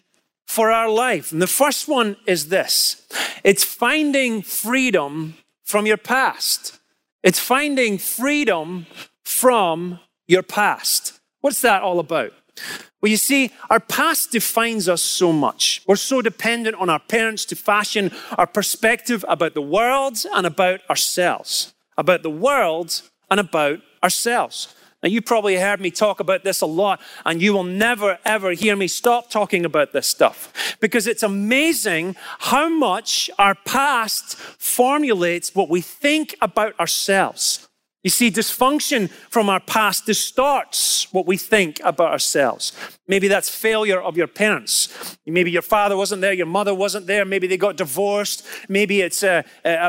for 0.47 0.71
our 0.71 0.89
life. 0.89 1.33
And 1.33 1.41
the 1.41 1.47
first 1.47 1.89
one 1.89 2.17
is 2.27 2.49
this 2.49 3.07
it's 3.43 3.65
finding 3.65 4.43
freedom 4.43 5.35
from 5.65 5.87
your 5.87 5.97
past. 5.97 6.79
It's 7.23 7.39
finding 7.39 7.99
freedom 7.99 8.87
from 9.25 10.01
your 10.27 10.43
past. 10.43 11.21
What's 11.41 11.61
that 11.63 11.83
all 11.83 11.99
about? 11.99 12.33
Well, 13.01 13.11
you 13.11 13.17
see, 13.17 13.51
our 13.69 13.81
past 13.81 14.31
defines 14.31 14.89
us 14.89 15.03
so 15.03 15.33
much. 15.33 15.83
We're 15.87 15.97
so 15.97 16.23
dependent 16.23 16.77
on 16.77 16.89
our 16.89 17.01
parents 17.01 17.45
to 17.47 17.57
fashion 17.57 18.13
our 18.39 18.47
perspective 18.47 19.25
about 19.29 19.55
the 19.55 19.63
world 19.63 20.25
and 20.33 20.47
about 20.47 20.81
ourselves. 20.89 21.75
About 21.99 22.23
the 22.23 22.31
world 22.31 23.03
and 23.31 23.41
about 23.41 23.81
ourselves. 24.03 24.75
Now, 25.03 25.09
you 25.09 25.21
probably 25.21 25.57
heard 25.57 25.81
me 25.81 25.91
talk 25.91 26.21
about 26.21 26.45
this 26.45 26.61
a 26.61 26.67
lot, 26.67 27.01
and 27.27 27.43
you 27.43 27.53
will 27.53 27.65
never, 27.65 28.21
ever 28.25 28.53
hear 28.53 28.77
me 28.77 28.87
stop 28.87 29.31
talking 29.31 29.65
about 29.65 29.93
this 29.93 30.07
stuff 30.07 30.77
because 30.81 31.09
it's 31.09 31.25
amazing 31.25 32.15
how 32.39 32.69
much 32.69 33.29
our 33.37 33.57
past 33.67 34.37
formulates 34.37 35.57
what 35.57 35.69
we 35.69 35.81
think 35.81 36.37
about 36.41 36.79
ourselves. 36.79 37.69
You 38.03 38.11
see, 38.11 38.33
dysfunction 38.33 39.09
from 39.31 39.49
our 39.49 39.61
past 39.61 40.07
distorts 40.07 41.07
what 41.13 41.25
we 41.25 41.37
think 41.37 41.81
about 41.85 42.11
ourselves. 42.11 42.73
Maybe 43.07 43.29
that's 43.29 43.49
failure 43.49 44.01
of 44.01 44.17
your 44.17 44.27
parents. 44.27 45.17
Maybe 45.25 45.53
your 45.53 45.63
father 45.63 45.97
wasn't 45.97 46.21
there, 46.21 46.33
your 46.33 46.47
mother 46.47 46.75
wasn't 46.75 47.07
there, 47.07 47.25
maybe 47.25 47.47
they 47.47 47.57
got 47.57 47.77
divorced. 47.77 48.45
Maybe 48.69 49.03
it's 49.03 49.23
uh, 49.23 49.43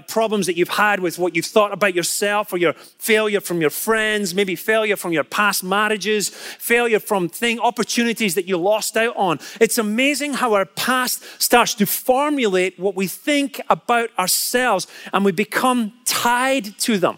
problems 0.08 0.46
that 0.46 0.56
you've 0.56 0.70
had 0.70 1.00
with 1.00 1.18
what 1.18 1.36
you've 1.36 1.48
thought 1.48 1.74
about 1.74 1.96
yourself 1.96 2.54
or 2.54 2.58
your 2.58 2.74
failure 2.74 3.42
from 3.42 3.62
your 3.62 3.72
friends, 3.72 4.36
maybe 4.36 4.56
failure 4.56 4.96
from 4.96 5.12
your 5.12 5.24
past 5.24 5.64
marriages, 5.64 6.30
failure 6.30 7.00
from 7.00 7.30
thing, 7.30 7.60
opportunities 7.60 8.36
that 8.36 8.48
you 8.48 8.58
lost 8.58 8.96
out 8.96 9.16
on. 9.16 9.40
It's 9.60 9.80
amazing 9.80 10.34
how 10.34 10.54
our 10.54 10.66
past 10.66 11.24
starts 11.42 11.74
to 11.76 11.88
formulate 11.88 12.78
what 12.78 12.96
we 12.96 13.08
think 13.08 13.60
about 13.72 14.12
ourselves 14.20 14.86
and 15.14 15.26
we 15.26 15.32
become 15.32 15.94
tied 16.06 16.78
to 16.80 17.00
them. 17.00 17.18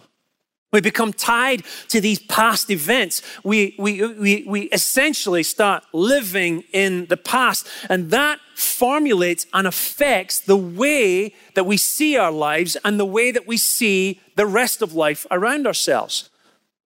We 0.76 0.82
become 0.82 1.14
tied 1.14 1.64
to 1.88 2.02
these 2.02 2.20
past 2.20 2.70
events. 2.70 3.22
We, 3.46 3.78
we, 3.80 4.06
we, 4.06 4.44
we 4.46 4.62
essentially 4.74 5.42
start 5.42 5.86
living 5.94 6.66
in 6.74 7.06
the 7.06 7.16
past. 7.16 7.66
And 7.88 8.12
that 8.12 8.40
formulates 8.56 9.46
and 9.54 9.68
affects 9.68 10.42
the 10.42 10.58
way 10.58 11.34
that 11.54 11.66
we 11.66 11.78
see 11.78 12.18
our 12.18 12.30
lives 12.30 12.76
and 12.84 13.00
the 13.00 13.06
way 13.06 13.32
that 13.32 13.48
we 13.48 13.56
see 13.56 14.20
the 14.36 14.46
rest 14.46 14.82
of 14.82 14.94
life 14.94 15.26
around 15.32 15.66
ourselves. 15.66 16.30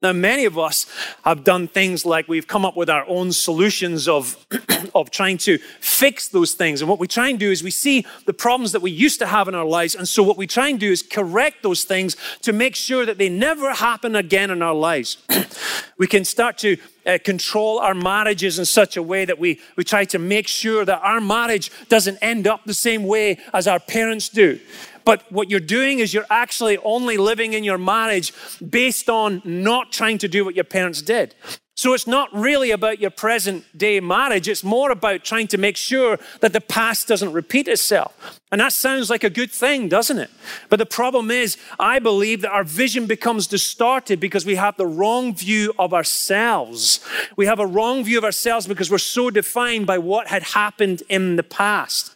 Now, 0.01 0.13
many 0.13 0.45
of 0.45 0.57
us 0.57 0.85
have 1.25 1.43
done 1.43 1.67
things 1.67 2.05
like 2.05 2.29
we've 2.29 2.47
come 2.47 2.63
up 2.63 2.77
with 2.77 2.89
our 2.89 3.05
own 3.09 3.33
solutions 3.33 4.07
of, 4.07 4.37
of 4.95 5.11
trying 5.11 5.37
to 5.39 5.57
fix 5.81 6.29
those 6.29 6.53
things. 6.53 6.81
And 6.81 6.89
what 6.89 6.99
we 6.99 7.07
try 7.07 7.27
and 7.27 7.37
do 7.37 7.51
is 7.51 7.61
we 7.61 7.71
see 7.71 8.05
the 8.25 8.31
problems 8.31 8.71
that 8.71 8.81
we 8.81 8.91
used 8.91 9.19
to 9.19 9.25
have 9.25 9.49
in 9.49 9.55
our 9.55 9.65
lives. 9.65 9.95
And 9.95 10.07
so, 10.07 10.23
what 10.23 10.37
we 10.37 10.47
try 10.47 10.69
and 10.69 10.79
do 10.79 10.89
is 10.89 11.03
correct 11.03 11.63
those 11.63 11.83
things 11.83 12.15
to 12.43 12.53
make 12.53 12.75
sure 12.75 13.05
that 13.05 13.17
they 13.17 13.27
never 13.27 13.73
happen 13.73 14.15
again 14.15 14.51
in 14.51 14.61
our 14.61 14.73
lives. 14.73 15.17
we 15.97 16.07
can 16.07 16.23
start 16.23 16.57
to 16.59 16.77
uh, 17.09 17.17
control 17.23 17.79
our 17.79 17.93
marriages 17.93 18.59
in 18.59 18.65
such 18.65 18.95
a 18.97 19.03
way 19.03 19.25
that 19.25 19.39
we, 19.39 19.59
we 19.75 19.83
try 19.83 20.05
to 20.05 20.19
make 20.19 20.47
sure 20.47 20.85
that 20.85 21.01
our 21.01 21.19
marriage 21.19 21.71
doesn't 21.87 22.17
end 22.21 22.47
up 22.47 22.63
the 22.65 22.73
same 22.73 23.03
way 23.03 23.37
as 23.53 23.67
our 23.67 23.79
parents 23.79 24.29
do. 24.29 24.59
But 25.05 25.23
what 25.31 25.49
you're 25.49 25.59
doing 25.59 25.99
is 25.99 26.13
you're 26.13 26.25
actually 26.29 26.77
only 26.79 27.17
living 27.17 27.53
in 27.53 27.63
your 27.63 27.79
marriage 27.79 28.33
based 28.61 29.09
on 29.09 29.41
not 29.43 29.91
trying 29.91 30.19
to 30.19 30.27
do 30.27 30.45
what 30.45 30.55
your 30.55 30.65
parents 30.65 31.01
did. 31.01 31.33
So 31.79 31.93
it's 31.93 32.07
not 32.07 32.27
really 32.33 32.71
about 32.71 32.99
your 32.99 33.09
present 33.09 33.63
day 33.77 34.01
marriage. 34.01 34.49
It's 34.49 34.65
more 34.65 34.91
about 34.91 35.23
trying 35.23 35.47
to 35.47 35.57
make 35.57 35.77
sure 35.77 36.19
that 36.41 36.51
the 36.51 36.59
past 36.59 37.07
doesn't 37.07 37.31
repeat 37.31 37.69
itself. 37.69 38.41
And 38.51 38.59
that 38.59 38.73
sounds 38.73 39.09
like 39.09 39.23
a 39.23 39.29
good 39.29 39.49
thing, 39.49 39.87
doesn't 39.87 40.19
it? 40.19 40.29
But 40.67 40.79
the 40.79 40.85
problem 40.85 41.31
is, 41.31 41.55
I 41.79 41.99
believe 41.99 42.41
that 42.41 42.51
our 42.51 42.65
vision 42.65 43.05
becomes 43.05 43.47
distorted 43.47 44.19
because 44.19 44.45
we 44.45 44.55
have 44.55 44.75
the 44.75 44.85
wrong 44.85 45.33
view 45.33 45.73
of 45.79 45.93
ourselves. 45.93 46.99
We 47.37 47.45
have 47.45 47.59
a 47.61 47.65
wrong 47.65 48.03
view 48.03 48.17
of 48.17 48.25
ourselves 48.25 48.67
because 48.67 48.91
we're 48.91 48.97
so 48.97 49.29
defined 49.29 49.87
by 49.87 49.99
what 49.99 50.27
had 50.27 50.43
happened 50.43 51.03
in 51.07 51.37
the 51.37 51.43
past. 51.43 52.13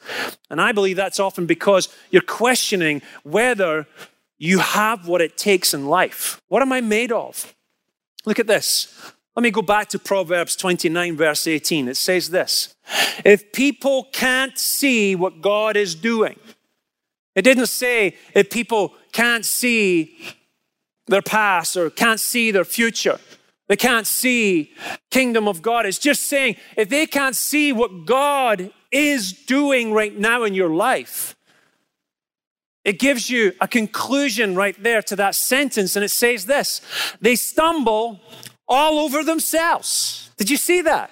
And 0.49 0.59
I 0.59 0.73
believe 0.73 0.97
that's 0.97 1.21
often 1.21 1.45
because 1.45 1.87
you're 2.11 2.21
questioning 2.21 3.01
whether 3.23 3.87
you 4.37 4.59
have 4.59 5.07
what 5.07 5.21
it 5.21 5.37
takes 5.37 5.73
in 5.73 5.87
life. 5.87 6.41
What 6.49 6.61
am 6.61 6.73
I 6.73 6.81
made 6.81 7.13
of? 7.13 7.55
Look 8.25 8.39
at 8.39 8.47
this. 8.47 9.13
Let 9.35 9.43
me 9.43 9.51
go 9.51 9.63
back 9.63 9.89
to 9.89 9.99
Proverbs 9.99 10.55
29, 10.55 11.17
verse 11.17 11.47
18. 11.47 11.87
It 11.87 11.97
says 11.97 12.29
this 12.29 12.75
If 13.25 13.51
people 13.51 14.07
can't 14.11 14.57
see 14.57 15.15
what 15.15 15.41
God 15.41 15.75
is 15.75 15.95
doing, 15.95 16.39
it 17.35 17.41
didn't 17.41 17.67
say 17.67 18.15
if 18.35 18.49
people 18.51 18.93
can't 19.11 19.43
see 19.43 20.17
their 21.07 21.23
past 21.23 21.75
or 21.75 21.89
can't 21.89 22.19
see 22.19 22.51
their 22.51 22.65
future. 22.65 23.19
They 23.67 23.75
can't 23.75 24.05
see 24.05 24.73
kingdom 25.09 25.47
of 25.47 25.61
God. 25.61 25.85
It's 25.85 25.97
just 25.97 26.23
saying 26.23 26.57
if 26.77 26.89
they 26.89 27.07
can't 27.07 27.35
see 27.35 27.73
what 27.73 28.05
God 28.05 28.71
is 28.91 29.33
doing 29.33 29.93
right 29.93 30.15
now 30.15 30.43
in 30.43 30.53
your 30.53 30.69
life, 30.69 31.35
it 32.85 32.99
gives 32.99 33.29
you 33.29 33.53
a 33.61 33.67
conclusion 33.67 34.55
right 34.55 34.75
there 34.83 35.01
to 35.03 35.15
that 35.15 35.35
sentence, 35.35 35.95
and 35.95 36.03
it 36.03 36.09
says 36.11 36.45
this 36.45 36.81
They 37.21 37.35
stumble 37.35 38.19
all 38.67 38.99
over 38.99 39.23
themselves. 39.23 40.29
Did 40.37 40.49
you 40.49 40.57
see 40.57 40.81
that? 40.81 41.11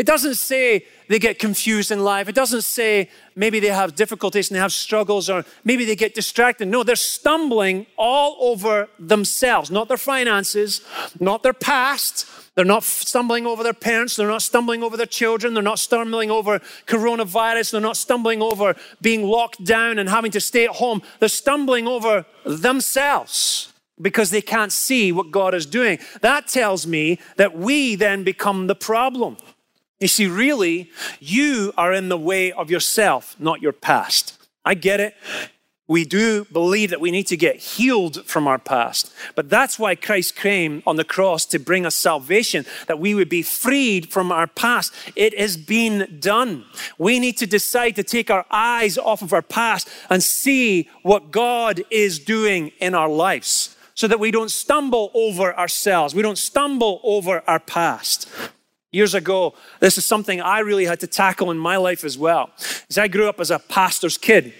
It 0.00 0.06
doesn't 0.06 0.36
say 0.36 0.86
they 1.08 1.18
get 1.18 1.38
confused 1.38 1.90
in 1.90 2.02
life. 2.02 2.26
It 2.26 2.34
doesn't 2.34 2.62
say 2.62 3.10
maybe 3.36 3.60
they 3.60 3.66
have 3.66 3.94
difficulties 3.94 4.48
and 4.48 4.56
they 4.56 4.60
have 4.60 4.72
struggles 4.72 5.28
or 5.28 5.44
maybe 5.62 5.84
they 5.84 5.94
get 5.94 6.14
distracted. 6.14 6.68
No, 6.68 6.82
they're 6.82 6.96
stumbling 6.96 7.86
all 7.98 8.38
over 8.40 8.88
themselves, 8.98 9.70
not 9.70 9.88
their 9.88 9.98
finances, 9.98 10.80
not 11.18 11.42
their 11.42 11.52
past. 11.52 12.24
They're 12.54 12.64
not 12.64 12.82
stumbling 12.82 13.46
over 13.46 13.62
their 13.62 13.74
parents. 13.74 14.16
They're 14.16 14.26
not 14.26 14.40
stumbling 14.40 14.82
over 14.82 14.96
their 14.96 15.04
children. 15.04 15.52
They're 15.52 15.62
not 15.62 15.78
stumbling 15.78 16.30
over 16.30 16.60
coronavirus. 16.86 17.72
They're 17.72 17.80
not 17.82 17.98
stumbling 17.98 18.40
over 18.40 18.76
being 19.02 19.24
locked 19.24 19.62
down 19.64 19.98
and 19.98 20.08
having 20.08 20.30
to 20.30 20.40
stay 20.40 20.64
at 20.64 20.76
home. 20.76 21.02
They're 21.18 21.28
stumbling 21.28 21.86
over 21.86 22.24
themselves 22.46 23.69
because 24.00 24.30
they 24.30 24.42
can't 24.42 24.72
see 24.72 25.12
what 25.12 25.30
God 25.30 25.54
is 25.54 25.66
doing. 25.66 25.98
That 26.20 26.48
tells 26.48 26.86
me 26.86 27.18
that 27.36 27.56
we 27.56 27.94
then 27.94 28.24
become 28.24 28.66
the 28.66 28.74
problem. 28.74 29.36
You 30.00 30.08
see, 30.08 30.26
really, 30.26 30.90
you 31.18 31.72
are 31.76 31.92
in 31.92 32.08
the 32.08 32.18
way 32.18 32.52
of 32.52 32.70
yourself, 32.70 33.36
not 33.38 33.60
your 33.60 33.72
past. 33.72 34.38
I 34.64 34.74
get 34.74 35.00
it. 35.00 35.14
We 35.86 36.04
do 36.04 36.44
believe 36.52 36.90
that 36.90 37.00
we 37.00 37.10
need 37.10 37.26
to 37.26 37.36
get 37.36 37.56
healed 37.56 38.24
from 38.24 38.46
our 38.46 38.60
past. 38.60 39.12
But 39.34 39.50
that's 39.50 39.76
why 39.76 39.96
Christ 39.96 40.36
came 40.36 40.84
on 40.86 40.94
the 40.94 41.04
cross 41.04 41.44
to 41.46 41.58
bring 41.58 41.84
us 41.84 41.96
salvation, 41.96 42.64
that 42.86 43.00
we 43.00 43.12
would 43.12 43.28
be 43.28 43.42
freed 43.42 44.12
from 44.12 44.30
our 44.30 44.46
past. 44.46 44.94
It 45.16 45.36
has 45.36 45.56
been 45.56 46.18
done. 46.20 46.64
We 46.96 47.18
need 47.18 47.36
to 47.38 47.46
decide 47.46 47.96
to 47.96 48.04
take 48.04 48.30
our 48.30 48.46
eyes 48.52 48.98
off 48.98 49.20
of 49.20 49.32
our 49.32 49.42
past 49.42 49.88
and 50.08 50.22
see 50.22 50.88
what 51.02 51.32
God 51.32 51.82
is 51.90 52.20
doing 52.20 52.70
in 52.78 52.94
our 52.94 53.08
lives 53.08 53.76
so 54.00 54.08
that 54.08 54.18
we 54.18 54.30
don't 54.30 54.50
stumble 54.50 55.10
over 55.12 55.54
ourselves. 55.58 56.14
We 56.14 56.22
don't 56.22 56.38
stumble 56.38 57.02
over 57.04 57.42
our 57.46 57.60
past. 57.60 58.26
Years 58.92 59.12
ago, 59.12 59.52
this 59.80 59.98
is 59.98 60.06
something 60.06 60.40
I 60.40 60.60
really 60.60 60.86
had 60.86 61.00
to 61.00 61.06
tackle 61.06 61.50
in 61.50 61.58
my 61.58 61.76
life 61.76 62.02
as 62.02 62.16
well. 62.16 62.48
As 62.88 62.96
I 62.96 63.08
grew 63.08 63.28
up 63.28 63.38
as 63.40 63.50
a 63.50 63.58
pastor's 63.58 64.16
kid. 64.16 64.54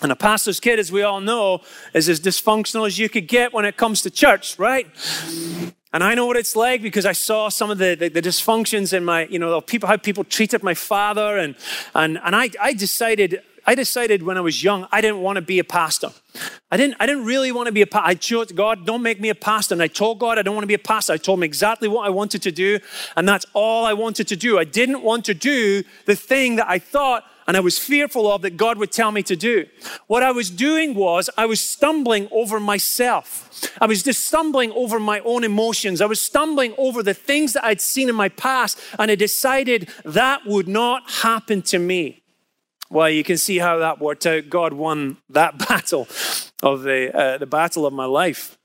And 0.00 0.10
a 0.10 0.16
pastor's 0.16 0.60
kid, 0.60 0.78
as 0.78 0.90
we 0.90 1.02
all 1.02 1.20
know, 1.20 1.60
is 1.92 2.08
as 2.08 2.20
dysfunctional 2.20 2.86
as 2.86 2.98
you 2.98 3.10
could 3.10 3.28
get 3.28 3.52
when 3.52 3.66
it 3.66 3.76
comes 3.76 4.00
to 4.00 4.10
church, 4.10 4.58
right? 4.58 4.86
And 5.92 6.02
I 6.02 6.14
know 6.14 6.24
what 6.24 6.38
it's 6.38 6.56
like 6.56 6.80
because 6.80 7.04
I 7.04 7.12
saw 7.12 7.50
some 7.50 7.70
of 7.70 7.76
the, 7.76 7.94
the, 7.94 8.08
the, 8.08 8.22
dysfunctions 8.22 8.94
in 8.94 9.04
my, 9.04 9.26
you 9.26 9.38
know, 9.38 9.60
people, 9.60 9.90
how 9.90 9.98
people 9.98 10.24
treated 10.24 10.62
my 10.62 10.72
father. 10.72 11.36
And, 11.36 11.54
and, 11.94 12.18
and 12.24 12.34
I, 12.34 12.48
I 12.58 12.72
decided 12.72 13.42
I 13.66 13.74
decided 13.74 14.22
when 14.22 14.36
I 14.36 14.40
was 14.40 14.62
young, 14.62 14.86
I 14.92 15.00
didn't 15.00 15.20
want 15.20 15.36
to 15.36 15.42
be 15.42 15.58
a 15.58 15.64
pastor. 15.64 16.10
I 16.70 16.76
didn't, 16.76 16.96
I 17.00 17.06
didn't 17.06 17.24
really 17.24 17.52
want 17.52 17.66
to 17.66 17.72
be 17.72 17.82
a 17.82 17.86
pastor. 17.86 18.08
I 18.08 18.14
chose, 18.14 18.52
God, 18.52 18.84
don't 18.84 19.02
make 19.02 19.20
me 19.20 19.28
a 19.28 19.34
pastor. 19.34 19.74
And 19.74 19.82
I 19.82 19.86
told 19.88 20.18
God 20.18 20.38
I 20.38 20.42
don't 20.42 20.54
want 20.54 20.64
to 20.64 20.68
be 20.68 20.74
a 20.74 20.78
pastor. 20.78 21.14
I 21.14 21.16
told 21.16 21.38
him 21.38 21.44
exactly 21.44 21.88
what 21.88 22.06
I 22.06 22.10
wanted 22.10 22.42
to 22.42 22.52
do. 22.52 22.78
And 23.16 23.28
that's 23.28 23.46
all 23.54 23.84
I 23.84 23.92
wanted 23.92 24.28
to 24.28 24.36
do. 24.36 24.58
I 24.58 24.64
didn't 24.64 25.02
want 25.02 25.24
to 25.26 25.34
do 25.34 25.82
the 26.06 26.16
thing 26.16 26.56
that 26.56 26.68
I 26.68 26.78
thought 26.78 27.24
and 27.46 27.56
I 27.56 27.60
was 27.60 27.78
fearful 27.78 28.30
of 28.30 28.42
that 28.42 28.56
God 28.56 28.78
would 28.78 28.90
tell 28.90 29.12
me 29.12 29.22
to 29.24 29.36
do. 29.36 29.66
What 30.06 30.22
I 30.22 30.30
was 30.30 30.50
doing 30.50 30.94
was 30.94 31.28
I 31.36 31.46
was 31.46 31.60
stumbling 31.60 32.28
over 32.30 32.58
myself. 32.58 33.70
I 33.80 33.86
was 33.86 34.02
just 34.02 34.24
stumbling 34.24 34.72
over 34.72 34.98
my 34.98 35.20
own 35.20 35.44
emotions. 35.44 36.00
I 36.00 36.06
was 36.06 36.20
stumbling 36.20 36.74
over 36.78 37.02
the 37.02 37.14
things 37.14 37.52
that 37.52 37.64
I'd 37.64 37.80
seen 37.80 38.08
in 38.08 38.14
my 38.14 38.28
past, 38.30 38.80
and 38.98 39.10
I 39.10 39.14
decided 39.14 39.90
that 40.04 40.46
would 40.46 40.68
not 40.68 41.10
happen 41.10 41.62
to 41.62 41.78
me. 41.78 42.23
Well, 42.94 43.10
you 43.10 43.24
can 43.24 43.38
see 43.38 43.58
how 43.58 43.78
that 43.78 44.00
worked 44.00 44.24
out. 44.24 44.48
God 44.48 44.72
won 44.72 45.16
that 45.28 45.58
battle 45.68 46.06
of 46.62 46.84
the, 46.84 47.10
uh, 47.12 47.38
the 47.38 47.46
battle 47.46 47.86
of 47.86 47.92
my 47.92 48.04
life. 48.04 48.56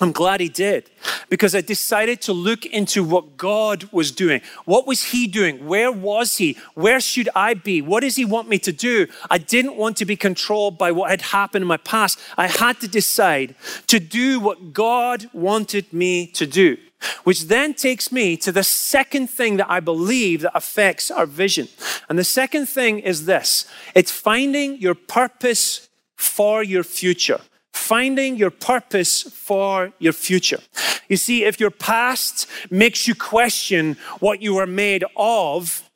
I'm 0.00 0.12
glad 0.12 0.40
he 0.40 0.48
did 0.48 0.88
because 1.28 1.54
I 1.54 1.60
decided 1.60 2.22
to 2.22 2.32
look 2.32 2.64
into 2.64 3.04
what 3.04 3.36
God 3.36 3.84
was 3.92 4.12
doing. 4.12 4.40
What 4.64 4.86
was 4.86 5.04
he 5.12 5.26
doing? 5.26 5.66
Where 5.66 5.92
was 5.92 6.38
he? 6.38 6.56
Where 6.72 7.00
should 7.00 7.28
I 7.36 7.52
be? 7.52 7.82
What 7.82 8.00
does 8.00 8.16
he 8.16 8.24
want 8.24 8.48
me 8.48 8.58
to 8.60 8.72
do? 8.72 9.06
I 9.28 9.36
didn't 9.36 9.76
want 9.76 9.98
to 9.98 10.06
be 10.06 10.16
controlled 10.16 10.78
by 10.78 10.90
what 10.90 11.10
had 11.10 11.20
happened 11.20 11.62
in 11.62 11.68
my 11.68 11.76
past. 11.76 12.18
I 12.38 12.46
had 12.46 12.80
to 12.80 12.88
decide 12.88 13.56
to 13.88 14.00
do 14.00 14.40
what 14.40 14.72
God 14.72 15.28
wanted 15.34 15.92
me 15.92 16.28
to 16.28 16.46
do. 16.46 16.78
Which 17.24 17.44
then 17.44 17.74
takes 17.74 18.12
me 18.12 18.36
to 18.38 18.52
the 18.52 18.62
second 18.62 19.28
thing 19.28 19.56
that 19.56 19.70
I 19.70 19.80
believe 19.80 20.42
that 20.42 20.56
affects 20.56 21.10
our 21.10 21.26
vision. 21.26 21.68
And 22.08 22.18
the 22.18 22.24
second 22.24 22.66
thing 22.66 22.98
is 22.98 23.26
this 23.26 23.66
it's 23.94 24.10
finding 24.10 24.78
your 24.78 24.94
purpose 24.94 25.88
for 26.16 26.62
your 26.62 26.84
future. 26.84 27.40
Finding 27.72 28.36
your 28.36 28.50
purpose 28.50 29.22
for 29.22 29.92
your 29.98 30.12
future. 30.12 30.60
You 31.08 31.16
see, 31.16 31.44
if 31.44 31.58
your 31.58 31.70
past 31.70 32.46
makes 32.70 33.08
you 33.08 33.14
question 33.14 33.96
what 34.20 34.42
you 34.42 34.54
were 34.54 34.66
made 34.66 35.04
of, 35.16 35.90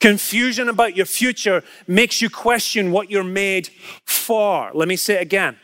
confusion 0.00 0.68
about 0.68 0.96
your 0.96 1.06
future 1.06 1.62
makes 1.86 2.22
you 2.22 2.30
question 2.30 2.90
what 2.90 3.10
you're 3.10 3.22
made 3.22 3.68
for. 4.04 4.70
Let 4.74 4.88
me 4.88 4.96
say 4.96 5.14
it 5.14 5.22
again. 5.22 5.56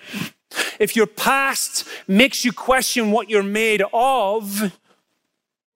If 0.79 0.97
your 0.97 1.07
past 1.07 1.87
makes 2.07 2.45
you 2.45 2.53
question 2.53 3.11
what 3.11 3.31
you're 3.31 3.43
made 3.43 3.83
of, 3.93 4.73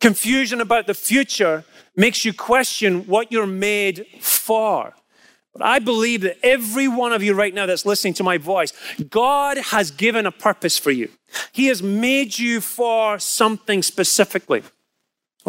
confusion 0.00 0.60
about 0.60 0.86
the 0.86 0.94
future 0.94 1.64
makes 1.96 2.24
you 2.24 2.32
question 2.32 3.06
what 3.06 3.30
you're 3.30 3.46
made 3.46 4.06
for. 4.20 4.94
But 5.52 5.62
I 5.62 5.78
believe 5.80 6.22
that 6.22 6.38
every 6.42 6.86
one 6.86 7.12
of 7.12 7.22
you 7.22 7.34
right 7.34 7.52
now 7.52 7.66
that's 7.66 7.84
listening 7.84 8.14
to 8.14 8.22
my 8.22 8.38
voice, 8.38 8.72
God 9.10 9.56
has 9.58 9.90
given 9.90 10.24
a 10.24 10.30
purpose 10.30 10.78
for 10.78 10.90
you. 10.90 11.10
He 11.52 11.66
has 11.66 11.82
made 11.82 12.38
you 12.38 12.60
for 12.60 13.18
something 13.18 13.82
specifically. 13.82 14.62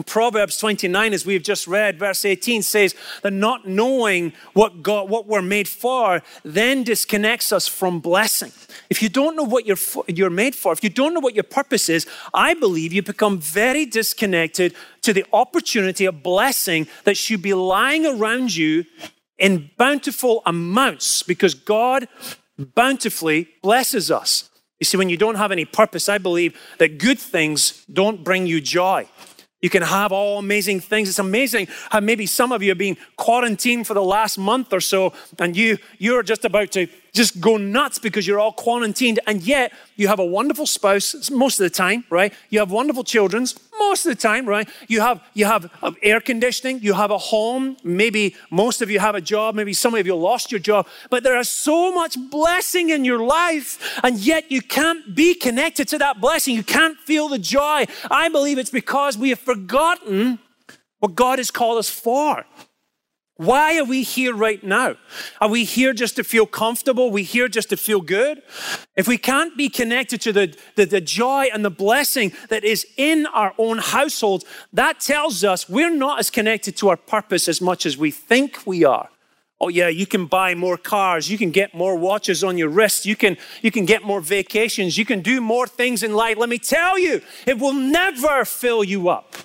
Proverbs 0.05 0.57
29, 0.57 1.13
as 1.13 1.25
we've 1.25 1.43
just 1.43 1.67
read, 1.67 1.99
verse 1.99 2.23
18 2.23 2.61
says 2.61 2.95
that 3.23 3.33
not 3.33 3.67
knowing 3.67 4.31
what 4.53 4.81
God, 4.81 5.09
what 5.09 5.27
we're 5.27 5.41
made 5.41 5.67
for, 5.67 6.21
then 6.43 6.83
disconnects 6.83 7.51
us 7.51 7.67
from 7.67 7.99
blessing. 7.99 8.53
If 8.89 9.01
you 9.01 9.09
don't 9.09 9.35
know 9.35 9.43
what 9.43 9.65
you're, 9.65 9.77
you're 10.07 10.29
made 10.29 10.55
for, 10.55 10.71
if 10.71 10.83
you 10.83 10.89
don't 10.89 11.13
know 11.13 11.19
what 11.19 11.35
your 11.35 11.43
purpose 11.43 11.89
is, 11.89 12.07
I 12.33 12.53
believe 12.53 12.93
you 12.93 13.03
become 13.03 13.39
very 13.39 13.85
disconnected 13.85 14.75
to 15.01 15.11
the 15.11 15.25
opportunity 15.33 16.05
of 16.05 16.23
blessing 16.23 16.87
that 17.03 17.17
should 17.17 17.41
be 17.41 17.53
lying 17.53 18.05
around 18.05 18.55
you 18.55 18.85
in 19.37 19.71
bountiful 19.77 20.41
amounts 20.45 21.21
because 21.21 21.53
God 21.53 22.07
bountifully 22.57 23.49
blesses 23.61 24.09
us. 24.09 24.49
You 24.79 24.85
see, 24.85 24.97
when 24.97 25.09
you 25.09 25.17
don't 25.17 25.35
have 25.35 25.51
any 25.51 25.65
purpose, 25.65 26.09
I 26.09 26.17
believe 26.17 26.59
that 26.79 26.97
good 26.97 27.19
things 27.19 27.85
don't 27.91 28.23
bring 28.23 28.47
you 28.47 28.61
joy. 28.61 29.07
You 29.61 29.69
can 29.69 29.83
have 29.83 30.11
all 30.11 30.39
amazing 30.39 30.79
things. 30.79 31.07
It's 31.07 31.19
amazing 31.19 31.67
how 31.89 31.99
maybe 31.99 32.25
some 32.25 32.51
of 32.51 32.63
you 32.63 32.69
have 32.69 32.77
been 32.77 32.97
quarantined 33.15 33.85
for 33.85 33.93
the 33.93 34.03
last 34.03 34.37
month 34.37 34.73
or 34.73 34.81
so, 34.81 35.13
and 35.37 35.55
you 35.55 35.77
you're 35.99 36.23
just 36.23 36.45
about 36.45 36.71
to 36.71 36.87
just 37.13 37.39
go 37.39 37.57
nuts 37.57 37.99
because 37.99 38.25
you're 38.25 38.39
all 38.39 38.53
quarantined, 38.53 39.19
and 39.27 39.43
yet 39.43 39.71
you 39.97 40.07
have 40.07 40.19
a 40.19 40.25
wonderful 40.25 40.65
spouse 40.65 41.29
most 41.29 41.59
of 41.59 41.63
the 41.63 41.69
time, 41.69 42.05
right? 42.09 42.33
You 42.49 42.59
have 42.59 42.71
wonderful 42.71 43.03
children 43.03 43.45
most 43.87 44.05
of 44.05 44.09
the 44.15 44.21
time, 44.29 44.45
right? 44.45 44.67
You 44.87 45.01
have 45.01 45.21
you 45.33 45.45
have 45.45 45.69
air 46.01 46.19
conditioning, 46.21 46.79
you 46.81 46.93
have 46.93 47.11
a 47.11 47.17
home, 47.17 47.77
maybe 47.83 48.35
most 48.49 48.81
of 48.81 48.89
you 48.89 48.99
have 48.99 49.15
a 49.15 49.21
job, 49.21 49.55
maybe 49.55 49.73
some 49.73 49.93
of 49.95 50.05
you 50.05 50.15
lost 50.15 50.51
your 50.51 50.59
job, 50.59 50.87
but 51.09 51.23
there 51.23 51.37
is 51.39 51.49
so 51.49 51.91
much 51.93 52.13
blessing 52.29 52.89
in 52.89 53.05
your 53.05 53.21
life, 53.41 53.99
and 54.03 54.13
yet 54.19 54.51
you 54.51 54.61
can't 54.61 55.15
be 55.15 55.33
connected 55.33 55.87
to 55.89 55.97
that 55.97 56.21
blessing. 56.21 56.55
You 56.55 56.63
can't 56.63 56.97
feel 57.09 57.27
the 57.29 57.39
joy. 57.39 57.85
I 58.09 58.29
believe 58.29 58.57
it's 58.57 58.75
because 58.81 59.17
we 59.17 59.29
have 59.29 59.39
forgotten 59.39 60.39
what 60.99 61.15
God 61.15 61.39
has 61.39 61.51
called 61.51 61.77
us 61.79 61.89
for. 61.89 62.45
Why 63.41 63.79
are 63.79 63.85
we 63.85 64.03
here 64.03 64.35
right 64.35 64.63
now? 64.63 64.97
Are 65.39 65.49
we 65.49 65.63
here 65.63 65.93
just 65.93 66.15
to 66.17 66.23
feel 66.23 66.45
comfortable? 66.45 67.05
Are 67.05 67.11
we 67.11 67.23
here 67.23 67.47
just 67.47 67.69
to 67.69 67.75
feel 67.77 67.99
good? 67.99 68.43
If 68.95 69.07
we 69.07 69.17
can't 69.17 69.57
be 69.57 69.67
connected 69.67 70.21
to 70.21 70.31
the, 70.31 70.55
the, 70.75 70.85
the, 70.85 71.01
joy 71.01 71.47
and 71.51 71.65
the 71.65 71.71
blessing 71.71 72.33
that 72.49 72.63
is 72.63 72.85
in 72.97 73.25
our 73.25 73.55
own 73.57 73.79
households, 73.79 74.45
that 74.73 74.99
tells 74.99 75.43
us 75.43 75.67
we're 75.67 75.89
not 75.89 76.19
as 76.19 76.29
connected 76.29 76.77
to 76.77 76.89
our 76.89 76.97
purpose 76.97 77.47
as 77.47 77.61
much 77.61 77.87
as 77.87 77.97
we 77.97 78.11
think 78.11 78.59
we 78.67 78.83
are. 78.83 79.09
Oh 79.59 79.69
yeah, 79.69 79.87
you 79.87 80.05
can 80.05 80.27
buy 80.27 80.53
more 80.53 80.77
cars, 80.77 81.27
you 81.27 81.39
can 81.39 81.49
get 81.49 81.73
more 81.73 81.95
watches 81.95 82.43
on 82.43 82.59
your 82.59 82.69
wrist, 82.69 83.07
you 83.07 83.15
can 83.15 83.37
you 83.63 83.71
can 83.71 83.85
get 83.85 84.03
more 84.03 84.21
vacations, 84.21 84.99
you 84.99 85.05
can 85.05 85.21
do 85.21 85.41
more 85.41 85.65
things 85.65 86.03
in 86.03 86.13
life. 86.13 86.37
Let 86.37 86.49
me 86.49 86.59
tell 86.59 86.99
you, 86.99 87.23
it 87.47 87.57
will 87.57 87.73
never 87.73 88.45
fill 88.45 88.83
you 88.83 89.09
up. 89.09 89.35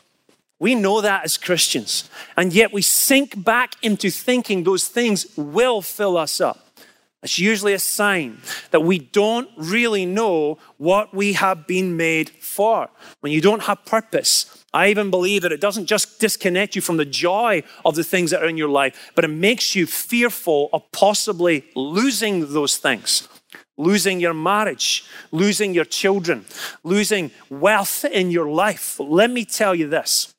We 0.58 0.74
know 0.74 1.00
that 1.02 1.24
as 1.24 1.36
Christians, 1.36 2.08
and 2.36 2.52
yet 2.52 2.72
we 2.72 2.82
sink 2.82 3.44
back 3.44 3.74
into 3.82 4.10
thinking 4.10 4.64
those 4.64 4.88
things 4.88 5.26
will 5.36 5.82
fill 5.82 6.16
us 6.16 6.40
up. 6.40 6.66
It's 7.22 7.38
usually 7.38 7.72
a 7.72 7.78
sign 7.78 8.38
that 8.70 8.84
we 8.84 8.98
don't 8.98 9.50
really 9.56 10.06
know 10.06 10.58
what 10.76 11.12
we 11.12 11.32
have 11.32 11.66
been 11.66 11.96
made 11.96 12.30
for. 12.30 12.88
When 13.20 13.32
you 13.32 13.40
don't 13.40 13.64
have 13.64 13.84
purpose, 13.84 14.64
I 14.72 14.88
even 14.88 15.10
believe 15.10 15.42
that 15.42 15.52
it 15.52 15.60
doesn't 15.60 15.86
just 15.86 16.20
disconnect 16.20 16.76
you 16.76 16.82
from 16.82 16.98
the 16.98 17.04
joy 17.04 17.62
of 17.84 17.94
the 17.94 18.04
things 18.04 18.30
that 18.30 18.42
are 18.42 18.48
in 18.48 18.56
your 18.56 18.68
life, 18.68 19.10
but 19.14 19.24
it 19.24 19.28
makes 19.28 19.74
you 19.74 19.86
fearful 19.86 20.68
of 20.72 20.90
possibly 20.92 21.64
losing 21.74 22.52
those 22.52 22.76
things 22.76 23.28
losing 23.78 24.20
your 24.20 24.32
marriage, 24.32 25.04
losing 25.32 25.74
your 25.74 25.84
children, 25.84 26.46
losing 26.82 27.30
wealth 27.50 28.06
in 28.06 28.30
your 28.30 28.48
life. 28.48 28.98
Let 28.98 29.30
me 29.30 29.44
tell 29.44 29.74
you 29.74 29.86
this 29.86 30.34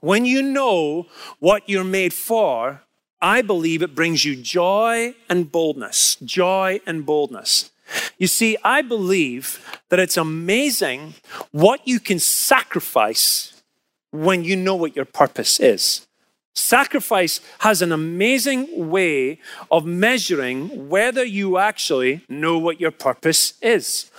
when 0.00 0.24
you 0.24 0.42
know 0.42 1.06
what 1.38 1.68
you're 1.68 1.84
made 1.84 2.12
for, 2.12 2.82
I 3.20 3.42
believe 3.42 3.82
it 3.82 3.94
brings 3.94 4.24
you 4.24 4.34
joy 4.34 5.14
and 5.28 5.52
boldness. 5.52 6.16
Joy 6.16 6.80
and 6.86 7.04
boldness. 7.04 7.70
You 8.18 8.26
see, 8.26 8.56
I 8.64 8.82
believe 8.82 9.80
that 9.88 9.98
it's 9.98 10.16
amazing 10.16 11.14
what 11.50 11.86
you 11.86 12.00
can 12.00 12.18
sacrifice 12.18 13.62
when 14.10 14.44
you 14.44 14.56
know 14.56 14.74
what 14.74 14.96
your 14.96 15.04
purpose 15.04 15.60
is. 15.60 16.06
Sacrifice 16.54 17.40
has 17.60 17.80
an 17.80 17.92
amazing 17.92 18.90
way 18.90 19.38
of 19.70 19.84
measuring 19.84 20.88
whether 20.88 21.24
you 21.24 21.58
actually 21.58 22.22
know 22.28 22.58
what 22.58 22.80
your 22.80 22.90
purpose 22.90 23.54
is. 23.62 24.10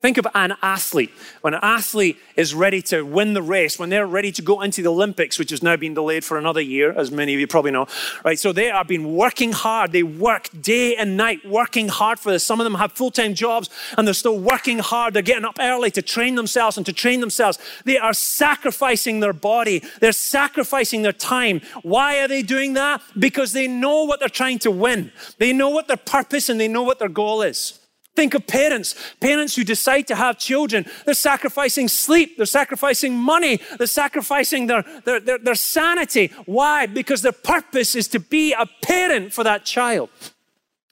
Think 0.00 0.16
of 0.16 0.28
an 0.32 0.54
athlete. 0.62 1.10
When 1.40 1.54
an 1.54 1.60
athlete 1.60 2.18
is 2.36 2.54
ready 2.54 2.80
to 2.82 3.02
win 3.02 3.34
the 3.34 3.42
race, 3.42 3.80
when 3.80 3.88
they're 3.88 4.06
ready 4.06 4.30
to 4.30 4.42
go 4.42 4.60
into 4.60 4.80
the 4.80 4.92
Olympics, 4.92 5.40
which 5.40 5.50
has 5.50 5.60
now 5.60 5.74
been 5.74 5.92
delayed 5.92 6.24
for 6.24 6.38
another 6.38 6.60
year, 6.60 6.92
as 6.92 7.10
many 7.10 7.34
of 7.34 7.40
you 7.40 7.48
probably 7.48 7.72
know, 7.72 7.88
right? 8.24 8.38
So 8.38 8.52
they 8.52 8.66
have 8.66 8.86
been 8.86 9.14
working 9.14 9.50
hard. 9.50 9.90
They 9.90 10.04
work 10.04 10.50
day 10.60 10.94
and 10.94 11.16
night, 11.16 11.44
working 11.44 11.88
hard 11.88 12.20
for 12.20 12.30
this. 12.30 12.44
Some 12.44 12.60
of 12.60 12.64
them 12.64 12.76
have 12.76 12.92
full 12.92 13.10
time 13.10 13.34
jobs 13.34 13.70
and 13.96 14.06
they're 14.06 14.14
still 14.14 14.38
working 14.38 14.78
hard. 14.78 15.14
They're 15.14 15.22
getting 15.22 15.44
up 15.44 15.56
early 15.58 15.90
to 15.90 16.02
train 16.02 16.36
themselves 16.36 16.76
and 16.76 16.86
to 16.86 16.92
train 16.92 17.18
themselves. 17.18 17.58
They 17.84 17.98
are 17.98 18.12
sacrificing 18.12 19.18
their 19.18 19.32
body, 19.32 19.82
they're 19.98 20.12
sacrificing 20.12 21.02
their 21.02 21.12
time. 21.12 21.60
Why 21.82 22.20
are 22.20 22.28
they 22.28 22.42
doing 22.42 22.74
that? 22.74 23.02
Because 23.18 23.52
they 23.52 23.66
know 23.66 24.04
what 24.04 24.20
they're 24.20 24.28
trying 24.28 24.60
to 24.60 24.70
win, 24.70 25.10
they 25.38 25.52
know 25.52 25.70
what 25.70 25.88
their 25.88 25.96
purpose 25.96 26.48
and 26.48 26.60
they 26.60 26.68
know 26.68 26.84
what 26.84 27.00
their 27.00 27.08
goal 27.08 27.42
is. 27.42 27.80
Think 28.16 28.34
of 28.34 28.46
parents, 28.46 28.94
parents 29.20 29.54
who 29.54 29.62
decide 29.62 30.08
to 30.08 30.16
have 30.16 30.38
children. 30.38 30.86
They're 31.04 31.14
sacrificing 31.14 31.86
sleep, 31.86 32.36
they're 32.36 32.46
sacrificing 32.46 33.14
money, 33.14 33.60
they're 33.78 33.86
sacrificing 33.86 34.66
their, 34.66 34.84
their, 35.04 35.20
their, 35.20 35.38
their, 35.38 35.54
sanity. 35.54 36.32
Why? 36.44 36.86
Because 36.86 37.22
their 37.22 37.32
purpose 37.32 37.94
is 37.94 38.08
to 38.08 38.18
be 38.18 38.52
a 38.52 38.66
parent 38.82 39.32
for 39.32 39.44
that 39.44 39.64
child. 39.64 40.10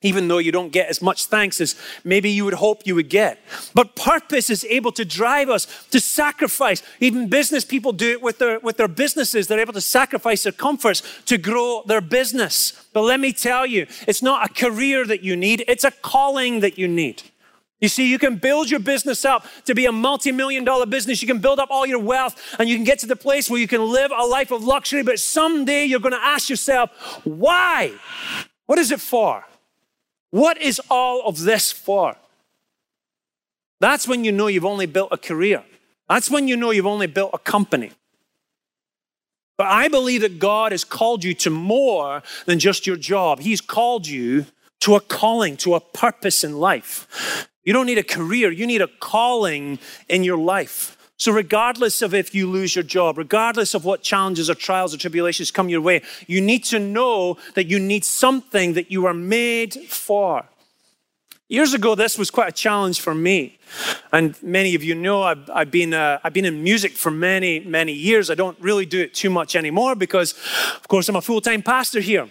Even 0.02 0.28
though 0.28 0.38
you 0.38 0.52
don't 0.52 0.72
get 0.72 0.88
as 0.88 1.00
much 1.00 1.24
thanks 1.24 1.58
as 1.60 1.74
maybe 2.04 2.30
you 2.30 2.44
would 2.44 2.54
hope 2.54 2.82
you 2.84 2.94
would 2.94 3.08
get. 3.08 3.38
But 3.74 3.96
purpose 3.96 4.50
is 4.50 4.62
able 4.66 4.92
to 4.92 5.06
drive 5.06 5.48
us 5.48 5.66
to 5.90 6.00
sacrifice. 6.00 6.82
Even 7.00 7.28
business 7.28 7.64
people 7.64 7.92
do 7.92 8.10
it 8.10 8.20
with 8.20 8.38
their, 8.38 8.58
with 8.58 8.76
their 8.76 8.88
businesses. 8.88 9.46
They're 9.46 9.58
able 9.58 9.72
to 9.72 9.80
sacrifice 9.80 10.42
their 10.42 10.52
comforts 10.52 11.02
to 11.24 11.38
grow 11.38 11.82
their 11.86 12.02
business. 12.02 12.86
But 12.92 13.02
let 13.02 13.20
me 13.20 13.32
tell 13.32 13.64
you, 13.64 13.86
it's 14.06 14.22
not 14.22 14.50
a 14.50 14.52
career 14.52 15.06
that 15.06 15.22
you 15.22 15.34
need, 15.34 15.64
it's 15.66 15.84
a 15.84 15.90
calling 15.90 16.60
that 16.60 16.78
you 16.78 16.88
need. 16.88 17.22
You 17.80 17.88
see, 17.88 18.10
you 18.10 18.18
can 18.18 18.36
build 18.36 18.70
your 18.70 18.80
business 18.80 19.24
up 19.24 19.46
to 19.66 19.74
be 19.74 19.84
a 19.84 19.92
multi 19.92 20.32
million 20.32 20.64
dollar 20.64 20.86
business. 20.86 21.20
You 21.20 21.28
can 21.28 21.40
build 21.40 21.58
up 21.58 21.70
all 21.70 21.86
your 21.86 21.98
wealth 21.98 22.56
and 22.58 22.68
you 22.68 22.76
can 22.76 22.84
get 22.84 22.98
to 23.00 23.06
the 23.06 23.16
place 23.16 23.50
where 23.50 23.60
you 23.60 23.68
can 23.68 23.82
live 23.92 24.10
a 24.16 24.24
life 24.24 24.50
of 24.50 24.64
luxury. 24.64 25.02
But 25.02 25.20
someday 25.20 25.84
you're 25.84 26.00
going 26.00 26.14
to 26.14 26.22
ask 26.22 26.48
yourself, 26.48 26.90
why? 27.24 27.92
What 28.64 28.78
is 28.78 28.90
it 28.90 29.00
for? 29.00 29.44
What 30.36 30.60
is 30.60 30.82
all 30.90 31.22
of 31.24 31.40
this 31.40 31.72
for? 31.72 32.14
That's 33.80 34.06
when 34.06 34.22
you 34.22 34.32
know 34.32 34.48
you've 34.48 34.66
only 34.66 34.84
built 34.84 35.08
a 35.10 35.16
career. 35.16 35.64
That's 36.10 36.30
when 36.30 36.46
you 36.46 36.58
know 36.58 36.72
you've 36.72 36.86
only 36.86 37.06
built 37.06 37.30
a 37.32 37.38
company. 37.38 37.92
But 39.56 39.68
I 39.68 39.88
believe 39.88 40.20
that 40.20 40.38
God 40.38 40.72
has 40.72 40.84
called 40.84 41.24
you 41.24 41.32
to 41.36 41.48
more 41.48 42.22
than 42.44 42.58
just 42.58 42.86
your 42.86 42.98
job. 42.98 43.40
He's 43.40 43.62
called 43.62 44.06
you 44.06 44.44
to 44.80 44.94
a 44.94 45.00
calling, 45.00 45.56
to 45.56 45.74
a 45.74 45.80
purpose 45.80 46.44
in 46.44 46.58
life. 46.58 47.48
You 47.64 47.72
don't 47.72 47.86
need 47.86 47.96
a 47.96 48.02
career, 48.02 48.50
you 48.50 48.66
need 48.66 48.82
a 48.82 48.88
calling 49.00 49.78
in 50.06 50.22
your 50.22 50.36
life. 50.36 50.95
So, 51.18 51.32
regardless 51.32 52.02
of 52.02 52.12
if 52.12 52.34
you 52.34 52.50
lose 52.50 52.76
your 52.76 52.82
job, 52.82 53.16
regardless 53.16 53.72
of 53.72 53.84
what 53.84 54.02
challenges 54.02 54.50
or 54.50 54.54
trials 54.54 54.94
or 54.94 54.98
tribulations 54.98 55.50
come 55.50 55.68
your 55.70 55.80
way, 55.80 56.02
you 56.26 56.42
need 56.42 56.62
to 56.64 56.78
know 56.78 57.38
that 57.54 57.66
you 57.66 57.78
need 57.78 58.04
something 58.04 58.74
that 58.74 58.90
you 58.90 59.06
are 59.06 59.14
made 59.14 59.74
for. 59.88 60.44
Years 61.48 61.74
ago, 61.74 61.94
this 61.94 62.18
was 62.18 62.30
quite 62.30 62.48
a 62.48 62.52
challenge 62.52 63.00
for 63.00 63.14
me. 63.14 63.58
And 64.12 64.40
many 64.42 64.74
of 64.74 64.82
you 64.82 64.96
know 64.96 65.22
I've, 65.22 65.48
I've 65.48 65.70
been, 65.70 65.94
uh, 65.94 66.18
I've 66.24 66.32
been 66.32 66.44
in 66.44 66.62
music 66.62 66.92
for 66.92 67.10
many, 67.10 67.60
many 67.60 67.92
years. 67.92 68.30
I 68.30 68.34
don't 68.34 68.58
really 68.60 68.84
do 68.84 69.00
it 69.00 69.14
too 69.14 69.30
much 69.30 69.54
anymore 69.54 69.94
because, 69.94 70.32
of 70.74 70.88
course, 70.88 71.08
I'm 71.08 71.16
a 71.16 71.22
full 71.22 71.40
time 71.40 71.62
pastor 71.62 72.00
here. 72.00 72.28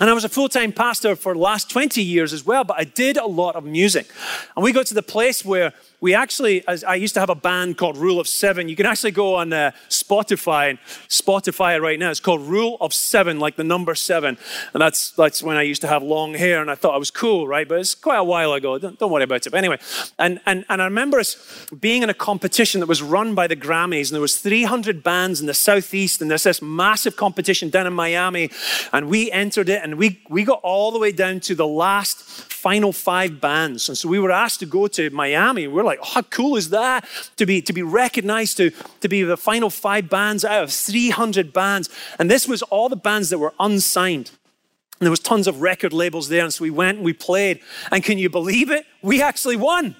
And 0.00 0.10
I 0.10 0.12
was 0.12 0.24
a 0.24 0.28
full 0.28 0.48
time 0.48 0.72
pastor 0.72 1.14
for 1.16 1.34
the 1.34 1.40
last 1.40 1.70
20 1.70 2.02
years 2.02 2.32
as 2.32 2.44
well, 2.44 2.64
but 2.64 2.78
I 2.78 2.84
did 2.84 3.16
a 3.16 3.26
lot 3.26 3.56
of 3.56 3.64
music. 3.64 4.10
And 4.56 4.64
we 4.64 4.72
got 4.72 4.86
to 4.86 4.94
the 4.94 5.02
place 5.02 5.44
where 5.44 5.72
we 6.00 6.14
actually, 6.14 6.66
I 6.66 6.96
used 6.96 7.14
to 7.14 7.20
have 7.20 7.30
a 7.30 7.34
band 7.34 7.78
called 7.78 7.96
Rule 7.96 8.20
of 8.20 8.28
Seven. 8.28 8.68
You 8.68 8.76
can 8.76 8.86
actually 8.86 9.12
go 9.12 9.36
on 9.36 9.52
uh, 9.52 9.70
Spotify 9.88 10.70
and 10.70 10.78
Spotify 11.08 11.76
it 11.76 11.80
right 11.80 11.98
now. 11.98 12.10
It's 12.10 12.20
called 12.20 12.42
Rule 12.42 12.76
of 12.80 12.92
Seven, 12.92 13.40
like 13.40 13.56
the 13.56 13.64
number 13.64 13.94
seven. 13.94 14.36
And 14.74 14.80
that's, 14.80 15.12
that's 15.12 15.42
when 15.42 15.56
I 15.56 15.62
used 15.62 15.80
to 15.82 15.88
have 15.88 16.02
long 16.02 16.34
hair 16.34 16.60
and 16.60 16.70
I 16.70 16.74
thought 16.74 16.94
I 16.94 16.98
was 16.98 17.10
cool, 17.10 17.48
right? 17.48 17.66
But 17.66 17.80
it's 17.80 17.94
quite 17.94 18.18
a 18.18 18.24
while 18.24 18.52
ago. 18.52 18.78
Don't, 18.78 18.98
don't 18.98 19.10
worry 19.10 19.24
about 19.24 19.46
it. 19.46 19.50
But 19.50 19.58
anyway, 19.58 19.78
and, 20.18 20.40
and, 20.46 20.64
and 20.68 20.82
I 20.82 20.84
remember 20.84 21.18
us 21.18 21.66
being 21.80 22.02
in 22.02 22.10
a 22.10 22.14
competition 22.14 22.80
that 22.80 22.86
was 22.86 23.02
run 23.02 23.34
by 23.34 23.46
the 23.46 23.56
Grammys 23.56 24.08
and 24.08 24.14
there 24.14 24.20
was 24.20 24.36
300 24.36 25.02
bands 25.02 25.40
in 25.40 25.46
the 25.46 25.54
Southeast 25.54 26.20
and 26.20 26.30
there's 26.30 26.42
this 26.42 26.60
massive 26.60 27.16
competition 27.16 27.70
down 27.70 27.86
in 27.86 27.92
Miami 27.92 28.50
and 28.92 29.08
we 29.08 29.30
entered 29.30 29.68
it 29.68 29.82
and 29.82 29.96
we, 29.96 30.20
we 30.28 30.44
got 30.44 30.60
all 30.62 30.90
the 30.90 30.98
way 30.98 31.12
down 31.12 31.40
to 31.40 31.54
the 31.54 31.66
last 31.66 32.18
final 32.64 32.92
five 32.92 33.42
bands. 33.42 33.90
And 33.90 33.98
so 33.98 34.08
we 34.08 34.18
were 34.18 34.30
asked 34.30 34.60
to 34.60 34.66
go 34.66 34.86
to 34.86 35.10
Miami. 35.10 35.68
We're 35.68 35.84
like, 35.84 35.93
oh, 36.00 36.04
how 36.04 36.22
cool 36.22 36.56
is 36.56 36.70
that? 36.70 37.06
To 37.36 37.46
be, 37.46 37.62
to 37.62 37.72
be 37.72 37.82
recognized, 37.82 38.56
to, 38.58 38.70
to 39.00 39.08
be 39.08 39.22
the 39.22 39.36
final 39.36 39.70
five 39.70 40.08
bands 40.08 40.44
out 40.44 40.64
of 40.64 40.72
300 40.72 41.52
bands. 41.52 41.88
And 42.18 42.30
this 42.30 42.46
was 42.48 42.62
all 42.62 42.88
the 42.88 42.96
bands 42.96 43.30
that 43.30 43.38
were 43.38 43.54
unsigned. 43.58 44.30
And 45.00 45.06
there 45.06 45.10
was 45.10 45.20
tons 45.20 45.48
of 45.48 45.60
record 45.60 45.92
labels 45.92 46.28
there. 46.28 46.44
And 46.44 46.54
so 46.54 46.62
we 46.62 46.70
went 46.70 46.98
and 46.98 47.04
we 47.04 47.12
played. 47.12 47.60
And 47.90 48.04
can 48.04 48.16
you 48.16 48.30
believe 48.30 48.70
it? 48.70 48.86
We 49.02 49.20
actually 49.20 49.56
won. 49.56 49.96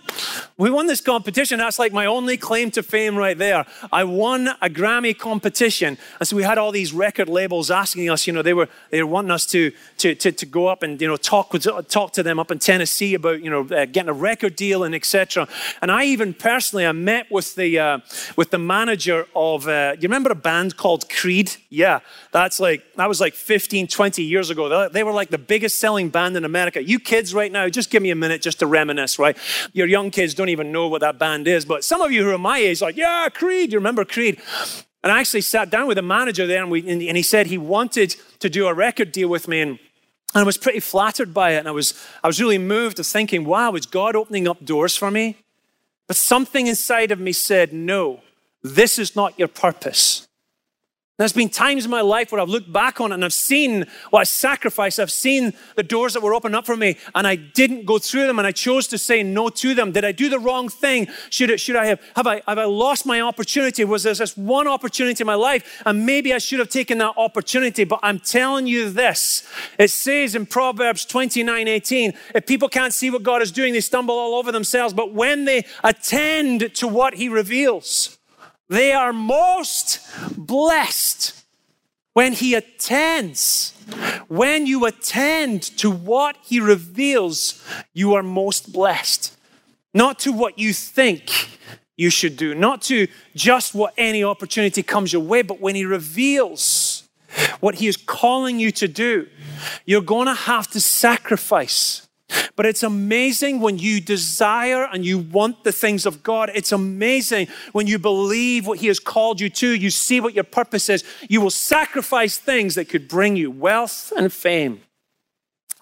We 0.56 0.70
won 0.70 0.86
this 0.86 1.00
competition. 1.00 1.58
That's 1.58 1.80
like 1.80 1.92
my 1.92 2.06
only 2.06 2.36
claim 2.36 2.70
to 2.70 2.82
fame 2.82 3.16
right 3.16 3.36
there. 3.36 3.66
I 3.92 4.04
won 4.04 4.48
a 4.62 4.70
Grammy 4.70 5.18
competition. 5.18 5.98
And 6.20 6.28
so 6.28 6.36
we 6.36 6.44
had 6.44 6.58
all 6.58 6.70
these 6.70 6.92
record 6.92 7.28
labels 7.28 7.72
asking 7.72 8.08
us, 8.08 8.26
you 8.26 8.32
know, 8.32 8.40
they 8.40 8.54
were, 8.54 8.68
they 8.90 9.02
were 9.02 9.10
wanting 9.10 9.32
us 9.32 9.44
to, 9.46 9.72
to, 9.98 10.14
to, 10.14 10.30
to 10.30 10.46
go 10.46 10.68
up 10.68 10.84
and, 10.84 10.98
you 11.00 11.08
know, 11.08 11.16
talk, 11.16 11.52
with, 11.52 11.66
talk 11.88 12.12
to 12.12 12.22
them 12.22 12.38
up 12.38 12.52
in 12.52 12.60
Tennessee 12.60 13.14
about, 13.14 13.42
you 13.42 13.50
know, 13.50 13.62
uh, 13.62 13.84
getting 13.86 14.08
a 14.08 14.14
record 14.14 14.54
deal 14.54 14.84
and 14.84 14.94
etc. 14.94 15.48
And 15.82 15.90
I 15.90 16.04
even 16.04 16.32
personally, 16.32 16.86
I 16.86 16.92
met 16.92 17.30
with 17.32 17.56
the, 17.56 17.78
uh, 17.78 17.98
with 18.36 18.52
the 18.52 18.58
manager 18.58 19.26
of, 19.34 19.66
uh, 19.66 19.96
you 19.96 20.02
remember 20.02 20.30
a 20.30 20.36
band 20.36 20.76
called 20.76 21.10
Creed? 21.10 21.56
Yeah, 21.68 21.98
that's 22.30 22.60
like, 22.60 22.94
that 22.94 23.08
was 23.08 23.20
like 23.20 23.34
15, 23.34 23.88
20 23.88 24.22
years 24.22 24.50
ago. 24.50 24.83
They 24.92 25.02
were 25.02 25.12
like 25.12 25.30
the 25.30 25.38
biggest 25.38 25.78
selling 25.78 26.08
band 26.08 26.36
in 26.36 26.44
America. 26.44 26.82
You 26.82 26.98
kids 26.98 27.34
right 27.34 27.50
now, 27.50 27.68
just 27.68 27.90
give 27.90 28.02
me 28.02 28.10
a 28.10 28.14
minute 28.14 28.42
just 28.42 28.58
to 28.60 28.66
reminisce, 28.66 29.18
right? 29.18 29.36
Your 29.72 29.86
young 29.86 30.10
kids 30.10 30.34
don't 30.34 30.48
even 30.48 30.72
know 30.72 30.88
what 30.88 31.00
that 31.00 31.18
band 31.18 31.48
is. 31.48 31.64
But 31.64 31.84
some 31.84 32.00
of 32.00 32.12
you 32.12 32.24
who 32.24 32.30
are 32.34 32.38
my 32.38 32.58
age, 32.58 32.82
like, 32.82 32.96
yeah, 32.96 33.28
Creed, 33.28 33.72
you 33.72 33.78
remember 33.78 34.04
Creed. 34.04 34.40
And 35.02 35.12
I 35.12 35.20
actually 35.20 35.42
sat 35.42 35.70
down 35.70 35.86
with 35.86 35.96
the 35.96 36.02
manager 36.02 36.46
there 36.46 36.62
and, 36.62 36.70
we, 36.70 36.88
and 36.88 37.16
he 37.16 37.22
said 37.22 37.46
he 37.46 37.58
wanted 37.58 38.16
to 38.38 38.48
do 38.48 38.66
a 38.66 38.74
record 38.74 39.12
deal 39.12 39.28
with 39.28 39.48
me. 39.48 39.60
And, 39.60 39.78
and 40.34 40.40
I 40.40 40.44
was 40.44 40.56
pretty 40.56 40.80
flattered 40.80 41.34
by 41.34 41.50
it. 41.50 41.58
And 41.58 41.68
I 41.68 41.72
was, 41.72 41.92
I 42.22 42.26
was 42.26 42.40
really 42.40 42.58
moved 42.58 42.96
to 42.96 43.04
thinking, 43.04 43.44
wow, 43.44 43.74
is 43.74 43.86
God 43.86 44.16
opening 44.16 44.48
up 44.48 44.64
doors 44.64 44.96
for 44.96 45.10
me? 45.10 45.36
But 46.06 46.16
something 46.16 46.66
inside 46.66 47.10
of 47.12 47.20
me 47.20 47.32
said, 47.32 47.72
no, 47.72 48.20
this 48.62 48.98
is 48.98 49.14
not 49.14 49.38
your 49.38 49.48
purpose. 49.48 50.26
There's 51.16 51.32
been 51.32 51.48
times 51.48 51.84
in 51.84 51.92
my 51.92 52.00
life 52.00 52.32
where 52.32 52.40
I've 52.40 52.48
looked 52.48 52.72
back 52.72 53.00
on 53.00 53.12
it 53.12 53.14
and 53.14 53.24
I've 53.24 53.32
seen 53.32 53.86
what 54.10 54.18
I 54.18 54.24
sacrificed. 54.24 54.98
I've 54.98 55.12
seen 55.12 55.52
the 55.76 55.84
doors 55.84 56.12
that 56.14 56.22
were 56.24 56.34
opened 56.34 56.56
up 56.56 56.66
for 56.66 56.76
me 56.76 56.96
and 57.14 57.24
I 57.24 57.36
didn't 57.36 57.86
go 57.86 58.00
through 58.00 58.26
them 58.26 58.40
and 58.40 58.48
I 58.48 58.50
chose 58.50 58.88
to 58.88 58.98
say 58.98 59.22
no 59.22 59.48
to 59.48 59.76
them. 59.76 59.92
Did 59.92 60.04
I 60.04 60.10
do 60.10 60.28
the 60.28 60.40
wrong 60.40 60.68
thing? 60.68 61.06
Should, 61.30 61.50
it, 61.50 61.60
should 61.60 61.76
I 61.76 61.86
have, 61.86 62.00
have 62.16 62.26
I, 62.26 62.42
have 62.48 62.58
I 62.58 62.64
lost 62.64 63.06
my 63.06 63.20
opportunity? 63.20 63.84
Was 63.84 64.02
there 64.02 64.12
this 64.12 64.36
one 64.36 64.66
opportunity 64.66 65.22
in 65.22 65.26
my 65.26 65.36
life 65.36 65.82
and 65.86 66.04
maybe 66.04 66.34
I 66.34 66.38
should 66.38 66.58
have 66.58 66.68
taken 66.68 66.98
that 66.98 67.14
opportunity? 67.16 67.84
But 67.84 68.00
I'm 68.02 68.18
telling 68.18 68.66
you 68.66 68.90
this. 68.90 69.48
It 69.78 69.92
says 69.92 70.34
in 70.34 70.46
Proverbs 70.46 71.04
29, 71.04 71.68
18, 71.68 72.12
if 72.34 72.44
people 72.44 72.68
can't 72.68 72.92
see 72.92 73.10
what 73.10 73.22
God 73.22 73.40
is 73.40 73.52
doing, 73.52 73.72
they 73.72 73.80
stumble 73.80 74.16
all 74.16 74.34
over 74.34 74.50
themselves. 74.50 74.92
But 74.92 75.12
when 75.12 75.44
they 75.44 75.64
attend 75.84 76.74
to 76.74 76.88
what 76.88 77.14
he 77.14 77.28
reveals, 77.28 78.18
they 78.68 78.92
are 78.92 79.12
most 79.12 80.00
blessed 80.36 81.44
when 82.14 82.32
he 82.32 82.54
attends. 82.54 83.72
When 84.28 84.66
you 84.66 84.86
attend 84.86 85.62
to 85.78 85.90
what 85.90 86.36
he 86.42 86.60
reveals, 86.60 87.62
you 87.92 88.14
are 88.14 88.22
most 88.22 88.72
blessed. 88.72 89.36
Not 89.92 90.18
to 90.20 90.32
what 90.32 90.58
you 90.58 90.72
think 90.72 91.58
you 91.96 92.10
should 92.10 92.36
do, 92.36 92.54
not 92.54 92.82
to 92.82 93.06
just 93.36 93.74
what 93.74 93.94
any 93.96 94.24
opportunity 94.24 94.82
comes 94.82 95.12
your 95.12 95.22
way, 95.22 95.42
but 95.42 95.60
when 95.60 95.74
he 95.74 95.84
reveals 95.84 97.04
what 97.60 97.76
he 97.76 97.86
is 97.86 97.96
calling 97.96 98.58
you 98.58 98.70
to 98.72 98.88
do, 98.88 99.28
you're 99.84 100.00
going 100.00 100.26
to 100.26 100.34
have 100.34 100.68
to 100.68 100.80
sacrifice. 100.80 102.08
But 102.56 102.66
it's 102.66 102.82
amazing 102.82 103.60
when 103.60 103.78
you 103.78 104.00
desire 104.00 104.84
and 104.84 105.04
you 105.04 105.18
want 105.18 105.64
the 105.64 105.72
things 105.72 106.06
of 106.06 106.22
God. 106.22 106.50
It's 106.54 106.72
amazing 106.72 107.48
when 107.72 107.86
you 107.86 107.98
believe 107.98 108.66
what 108.66 108.78
He 108.78 108.86
has 108.88 109.00
called 109.00 109.40
you 109.40 109.50
to. 109.50 109.68
You 109.68 109.90
see 109.90 110.20
what 110.20 110.34
your 110.34 110.44
purpose 110.44 110.88
is. 110.88 111.04
You 111.28 111.40
will 111.40 111.50
sacrifice 111.50 112.38
things 112.38 112.74
that 112.74 112.88
could 112.88 113.08
bring 113.08 113.36
you 113.36 113.50
wealth 113.50 114.12
and 114.16 114.32
fame. 114.32 114.80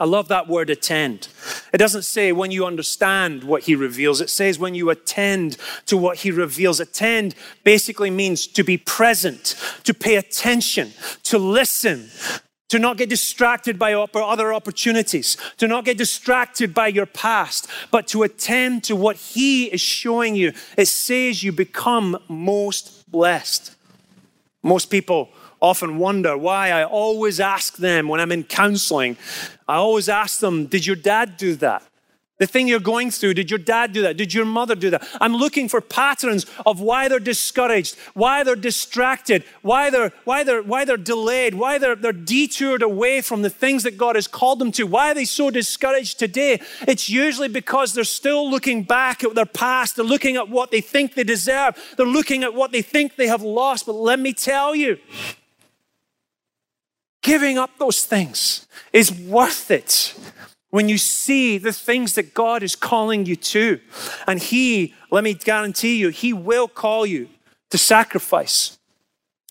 I 0.02 0.04
love 0.04 0.26
that 0.28 0.48
word 0.48 0.68
attend. 0.68 1.28
It 1.72 1.78
doesn't 1.78 2.02
say 2.02 2.32
when 2.32 2.50
you 2.50 2.66
understand 2.66 3.44
what 3.44 3.62
he 3.62 3.76
reveals, 3.76 4.20
it 4.20 4.30
says 4.30 4.58
when 4.58 4.74
you 4.74 4.90
attend 4.90 5.56
to 5.86 5.96
what 5.96 6.18
he 6.18 6.32
reveals. 6.32 6.80
Attend 6.80 7.36
basically 7.62 8.10
means 8.10 8.48
to 8.48 8.64
be 8.64 8.76
present, 8.76 9.54
to 9.84 9.94
pay 9.94 10.16
attention, 10.16 10.92
to 11.22 11.38
listen, 11.38 12.10
to 12.72 12.78
not 12.78 12.96
get 12.96 13.10
distracted 13.10 13.78
by 13.78 13.92
other 13.92 14.54
opportunities, 14.54 15.36
to 15.58 15.68
not 15.68 15.84
get 15.84 15.98
distracted 15.98 16.72
by 16.72 16.88
your 16.88 17.04
past, 17.04 17.68
but 17.90 18.06
to 18.06 18.22
attend 18.22 18.82
to 18.82 18.96
what 18.96 19.16
He 19.16 19.66
is 19.66 19.82
showing 19.82 20.34
you. 20.34 20.54
It 20.78 20.86
says 20.86 21.42
you 21.42 21.52
become 21.52 22.16
most 22.28 23.10
blessed. 23.12 23.76
Most 24.62 24.86
people 24.86 25.28
often 25.60 25.98
wonder 25.98 26.34
why 26.34 26.70
I 26.70 26.86
always 26.86 27.40
ask 27.40 27.76
them 27.76 28.08
when 28.08 28.20
I'm 28.20 28.32
in 28.32 28.42
counseling, 28.42 29.18
I 29.68 29.74
always 29.74 30.08
ask 30.08 30.40
them, 30.40 30.64
Did 30.64 30.86
your 30.86 30.96
dad 30.96 31.36
do 31.36 31.54
that? 31.56 31.82
The 32.42 32.48
thing 32.48 32.66
you're 32.66 32.80
going 32.80 33.12
through, 33.12 33.34
did 33.34 33.52
your 33.52 33.58
dad 33.60 33.92
do 33.92 34.02
that? 34.02 34.16
Did 34.16 34.34
your 34.34 34.44
mother 34.44 34.74
do 34.74 34.90
that? 34.90 35.06
I'm 35.20 35.36
looking 35.36 35.68
for 35.68 35.80
patterns 35.80 36.44
of 36.66 36.80
why 36.80 37.06
they're 37.06 37.20
discouraged, 37.20 37.96
why 38.14 38.42
they're 38.42 38.56
distracted, 38.56 39.44
why 39.60 39.90
they're, 39.90 40.12
why 40.24 40.42
they're, 40.42 40.60
why 40.60 40.84
they're 40.84 40.96
delayed, 40.96 41.54
why 41.54 41.78
they're, 41.78 41.94
they're 41.94 42.12
detoured 42.12 42.82
away 42.82 43.20
from 43.20 43.42
the 43.42 43.48
things 43.48 43.84
that 43.84 43.96
God 43.96 44.16
has 44.16 44.26
called 44.26 44.58
them 44.58 44.72
to. 44.72 44.88
Why 44.88 45.12
are 45.12 45.14
they 45.14 45.24
so 45.24 45.50
discouraged 45.50 46.18
today? 46.18 46.60
It's 46.80 47.08
usually 47.08 47.46
because 47.46 47.94
they're 47.94 48.02
still 48.02 48.50
looking 48.50 48.82
back 48.82 49.22
at 49.22 49.36
their 49.36 49.46
past. 49.46 49.94
They're 49.94 50.04
looking 50.04 50.34
at 50.34 50.48
what 50.48 50.72
they 50.72 50.80
think 50.80 51.14
they 51.14 51.22
deserve. 51.22 51.76
They're 51.96 52.04
looking 52.06 52.42
at 52.42 52.54
what 52.54 52.72
they 52.72 52.82
think 52.82 53.14
they 53.14 53.28
have 53.28 53.42
lost. 53.42 53.86
But 53.86 53.92
let 53.92 54.18
me 54.18 54.32
tell 54.32 54.74
you, 54.74 54.98
giving 57.22 57.56
up 57.56 57.78
those 57.78 58.04
things 58.04 58.66
is 58.92 59.12
worth 59.12 59.70
it 59.70 60.16
when 60.72 60.88
you 60.88 60.96
see 60.96 61.58
the 61.58 61.72
things 61.72 62.14
that 62.14 62.32
God 62.32 62.62
is 62.62 62.74
calling 62.74 63.26
you 63.26 63.36
to. 63.36 63.78
And 64.26 64.40
He, 64.40 64.94
let 65.10 65.22
me 65.22 65.34
guarantee 65.34 65.98
you, 65.98 66.08
He 66.08 66.32
will 66.32 66.66
call 66.66 67.04
you 67.04 67.28
to 67.70 67.78
sacrifice. 67.78 68.78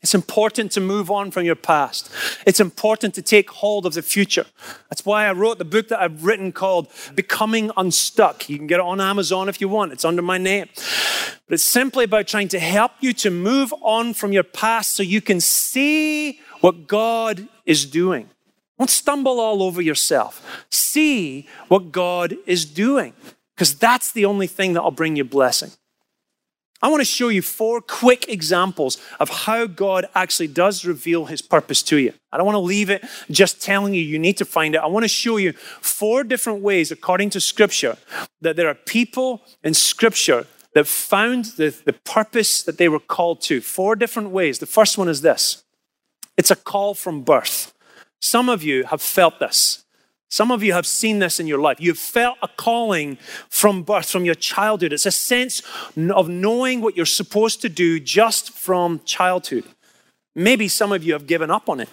It's 0.01 0.15
important 0.15 0.71
to 0.71 0.81
move 0.81 1.11
on 1.11 1.29
from 1.29 1.45
your 1.45 1.55
past. 1.55 2.11
It's 2.47 2.59
important 2.59 3.13
to 3.15 3.21
take 3.21 3.51
hold 3.51 3.85
of 3.85 3.93
the 3.93 4.01
future. 4.01 4.47
That's 4.89 5.05
why 5.05 5.27
I 5.27 5.31
wrote 5.33 5.59
the 5.59 5.65
book 5.65 5.89
that 5.89 6.01
I've 6.01 6.25
written 6.25 6.51
called 6.51 6.87
Becoming 7.13 7.69
Unstuck. 7.77 8.49
You 8.49 8.57
can 8.57 8.65
get 8.65 8.79
it 8.79 8.85
on 8.85 8.99
Amazon 8.99 9.47
if 9.47 9.61
you 9.61 9.69
want, 9.69 9.93
it's 9.93 10.03
under 10.03 10.23
my 10.23 10.39
name. 10.39 10.69
But 10.73 11.53
it's 11.53 11.63
simply 11.63 12.05
about 12.05 12.25
trying 12.25 12.47
to 12.47 12.59
help 12.59 12.93
you 12.99 13.13
to 13.13 13.29
move 13.29 13.71
on 13.81 14.15
from 14.15 14.33
your 14.33 14.43
past 14.43 14.95
so 14.95 15.03
you 15.03 15.21
can 15.21 15.39
see 15.39 16.39
what 16.61 16.87
God 16.87 17.47
is 17.67 17.85
doing. 17.85 18.27
Don't 18.81 18.89
stumble 18.89 19.39
all 19.39 19.61
over 19.61 19.79
yourself. 19.79 20.65
See 20.71 21.47
what 21.67 21.91
God 21.91 22.35
is 22.47 22.65
doing, 22.65 23.13
because 23.53 23.77
that's 23.77 24.11
the 24.11 24.25
only 24.25 24.47
thing 24.47 24.73
that 24.73 24.83
will 24.83 24.89
bring 24.89 25.15
you 25.15 25.23
blessing. 25.23 25.69
I 26.81 26.87
want 26.87 27.01
to 27.01 27.05
show 27.05 27.27
you 27.27 27.43
four 27.43 27.79
quick 27.79 28.27
examples 28.27 28.97
of 29.19 29.29
how 29.29 29.67
God 29.67 30.07
actually 30.15 30.47
does 30.47 30.83
reveal 30.83 31.25
his 31.25 31.43
purpose 31.43 31.83
to 31.83 31.97
you. 31.97 32.11
I 32.31 32.37
don't 32.37 32.45
want 32.47 32.55
to 32.55 32.59
leave 32.75 32.89
it 32.89 33.05
just 33.29 33.61
telling 33.61 33.93
you 33.93 34.01
you 34.01 34.17
need 34.17 34.37
to 34.37 34.45
find 34.45 34.73
it. 34.73 34.79
I 34.79 34.87
want 34.87 35.03
to 35.03 35.07
show 35.07 35.37
you 35.37 35.53
four 35.53 36.23
different 36.23 36.63
ways, 36.63 36.89
according 36.89 37.29
to 37.31 37.39
Scripture, 37.39 37.97
that 38.41 38.55
there 38.55 38.67
are 38.67 38.73
people 38.73 39.43
in 39.63 39.75
Scripture 39.75 40.47
that 40.73 40.87
found 40.87 41.45
the, 41.45 41.69
the 41.85 41.93
purpose 41.93 42.63
that 42.63 42.79
they 42.79 42.89
were 42.89 42.99
called 42.99 43.41
to. 43.41 43.61
Four 43.61 43.95
different 43.95 44.31
ways. 44.31 44.57
The 44.57 44.65
first 44.65 44.97
one 44.97 45.07
is 45.07 45.21
this 45.21 45.63
it's 46.35 46.49
a 46.49 46.55
call 46.55 46.95
from 46.95 47.21
birth. 47.21 47.75
Some 48.21 48.49
of 48.49 48.63
you 48.63 48.85
have 48.85 49.01
felt 49.01 49.39
this. 49.39 49.83
Some 50.29 50.49
of 50.49 50.63
you 50.63 50.71
have 50.71 50.85
seen 50.85 51.19
this 51.19 51.41
in 51.41 51.47
your 51.47 51.59
life. 51.59 51.81
You've 51.81 51.97
felt 51.97 52.37
a 52.41 52.47
calling 52.47 53.17
from 53.49 53.83
birth, 53.83 54.09
from 54.09 54.23
your 54.23 54.35
childhood. 54.35 54.93
It's 54.93 55.05
a 55.05 55.11
sense 55.11 55.61
of 55.97 56.29
knowing 56.29 56.79
what 56.79 56.95
you're 56.95 57.05
supposed 57.05 57.61
to 57.63 57.69
do 57.69 57.99
just 57.99 58.51
from 58.51 59.01
childhood. 59.03 59.65
Maybe 60.33 60.69
some 60.69 60.93
of 60.93 61.03
you 61.03 61.11
have 61.11 61.27
given 61.27 61.51
up 61.51 61.67
on 61.67 61.81
it. 61.81 61.89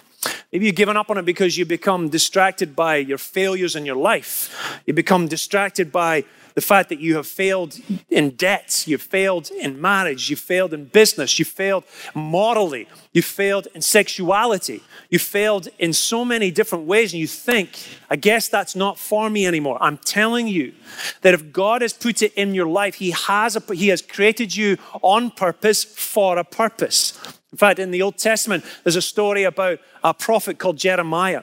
Maybe 0.53 0.67
you've 0.67 0.75
given 0.75 0.95
up 0.95 1.09
on 1.09 1.17
it 1.17 1.25
because 1.25 1.57
you 1.57 1.65
become 1.65 2.07
distracted 2.07 2.75
by 2.75 2.95
your 2.97 3.17
failures 3.17 3.75
in 3.75 3.85
your 3.85 3.97
life. 3.97 4.81
You 4.85 4.93
become 4.93 5.27
distracted 5.27 5.91
by 5.91 6.23
the 6.55 6.61
fact 6.61 6.89
that 6.89 6.99
you 6.99 7.15
have 7.15 7.27
failed 7.27 7.79
in 8.09 8.31
debts, 8.31 8.87
you 8.87 8.97
failed 8.97 9.49
in 9.51 9.79
marriage, 9.79 10.29
you 10.29 10.35
failed 10.35 10.73
in 10.73 10.85
business, 10.85 11.39
you 11.39 11.45
failed 11.45 11.83
morally, 12.13 12.87
you 13.13 13.21
failed 13.21 13.67
in 13.73 13.81
sexuality, 13.81 14.81
you 15.09 15.19
failed 15.19 15.67
in 15.79 15.93
so 15.93 16.25
many 16.25 16.51
different 16.51 16.85
ways, 16.85 17.13
and 17.13 17.19
you 17.19 17.27
think, 17.27 17.77
I 18.09 18.15
guess 18.15 18.49
that's 18.49 18.75
not 18.75 18.97
for 18.97 19.29
me 19.29 19.45
anymore. 19.45 19.77
I'm 19.81 19.97
telling 19.97 20.47
you 20.47 20.73
that 21.21 21.33
if 21.33 21.51
God 21.51 21.81
has 21.81 21.93
put 21.93 22.21
it 22.21 22.33
in 22.33 22.53
your 22.53 22.67
life, 22.67 22.95
He 22.95 23.11
has, 23.11 23.55
a, 23.55 23.73
he 23.73 23.89
has 23.89 24.01
created 24.01 24.55
you 24.55 24.77
on 25.01 25.31
purpose 25.31 25.83
for 25.83 26.37
a 26.37 26.43
purpose. 26.43 27.17
In 27.51 27.57
fact, 27.57 27.79
in 27.79 27.91
the 27.91 28.01
Old 28.01 28.17
Testament, 28.17 28.63
there's 28.83 28.95
a 28.95 29.01
story 29.01 29.43
about 29.43 29.79
a 30.03 30.13
prophet 30.13 30.59
called 30.59 30.77
Jeremiah. 30.77 31.41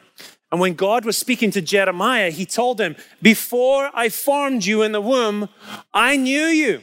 And 0.53 0.61
when 0.61 0.75
God 0.75 1.05
was 1.05 1.19
speaking 1.19 1.51
to 1.53 1.61
Jeremiah, 1.61 2.31
he 2.31 2.47
told 2.47 2.81
him, 2.81 2.97
Before 3.21 3.91
I 3.95 4.09
formed 4.09 4.65
you 4.65 4.83
in 4.83 4.93
the 4.93 5.01
womb, 5.01 5.49
I 5.93 6.17
knew 6.17 6.47
you. 6.47 6.83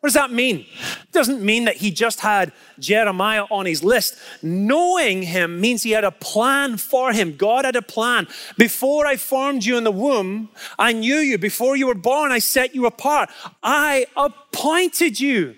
What 0.00 0.08
does 0.08 0.14
that 0.14 0.30
mean? 0.30 0.66
It 1.02 1.12
doesn't 1.12 1.42
mean 1.42 1.64
that 1.64 1.76
he 1.76 1.90
just 1.90 2.20
had 2.20 2.52
Jeremiah 2.78 3.44
on 3.50 3.66
his 3.66 3.82
list. 3.82 4.16
Knowing 4.42 5.22
him 5.22 5.60
means 5.60 5.82
he 5.82 5.92
had 5.92 6.04
a 6.04 6.12
plan 6.12 6.76
for 6.76 7.12
him. 7.12 7.36
God 7.36 7.64
had 7.64 7.76
a 7.76 7.82
plan. 7.82 8.28
Before 8.56 9.06
I 9.06 9.16
formed 9.16 9.64
you 9.64 9.76
in 9.76 9.84
the 9.84 9.90
womb, 9.90 10.50
I 10.78 10.92
knew 10.92 11.16
you. 11.16 11.38
Before 11.38 11.76
you 11.76 11.86
were 11.86 11.94
born, 11.94 12.30
I 12.30 12.38
set 12.38 12.74
you 12.74 12.86
apart. 12.86 13.30
I 13.62 14.06
appointed 14.16 15.18
you 15.18 15.56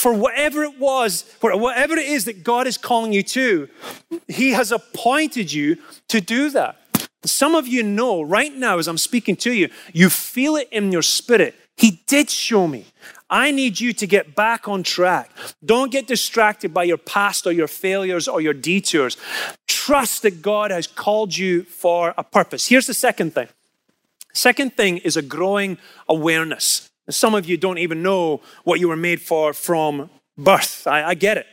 for 0.00 0.14
whatever 0.14 0.64
it 0.64 0.78
was, 0.78 1.22
for 1.22 1.56
whatever 1.56 1.96
it 1.96 2.06
is 2.06 2.24
that 2.24 2.42
God 2.42 2.66
is 2.66 2.78
calling 2.78 3.12
you 3.12 3.22
to. 3.24 3.68
He 4.28 4.52
has 4.52 4.72
appointed 4.72 5.52
you 5.52 5.76
to 6.08 6.20
do 6.20 6.50
that. 6.50 6.76
Some 7.24 7.54
of 7.54 7.68
you 7.68 7.82
know 7.82 8.22
right 8.22 8.54
now, 8.54 8.78
as 8.78 8.88
I'm 8.88 8.98
speaking 8.98 9.36
to 9.36 9.52
you, 9.52 9.68
you 9.92 10.08
feel 10.08 10.56
it 10.56 10.68
in 10.72 10.90
your 10.90 11.02
spirit. 11.02 11.54
He 11.76 12.02
did 12.06 12.30
show 12.30 12.66
me. 12.66 12.86
I 13.28 13.50
need 13.50 13.78
you 13.78 13.92
to 13.92 14.06
get 14.06 14.34
back 14.34 14.68
on 14.68 14.82
track. 14.82 15.30
Don't 15.64 15.92
get 15.92 16.06
distracted 16.06 16.74
by 16.74 16.84
your 16.84 16.96
past 16.96 17.46
or 17.46 17.52
your 17.52 17.68
failures 17.68 18.26
or 18.26 18.40
your 18.40 18.54
detours. 18.54 19.16
Trust 19.68 20.22
that 20.22 20.42
God 20.42 20.70
has 20.70 20.86
called 20.86 21.36
you 21.36 21.62
for 21.64 22.14
a 22.16 22.24
purpose. 22.24 22.66
Here's 22.66 22.86
the 22.86 22.94
second 22.94 23.34
thing. 23.34 23.48
Second 24.32 24.76
thing 24.76 24.98
is 24.98 25.16
a 25.16 25.22
growing 25.22 25.78
awareness. 26.08 26.89
Some 27.10 27.34
of 27.34 27.46
you 27.46 27.56
don't 27.56 27.78
even 27.78 28.02
know 28.02 28.40
what 28.64 28.80
you 28.80 28.88
were 28.88 28.96
made 28.96 29.20
for 29.20 29.52
from 29.52 30.10
birth. 30.36 30.86
I, 30.86 31.10
I 31.10 31.14
get 31.14 31.36
it. 31.36 31.46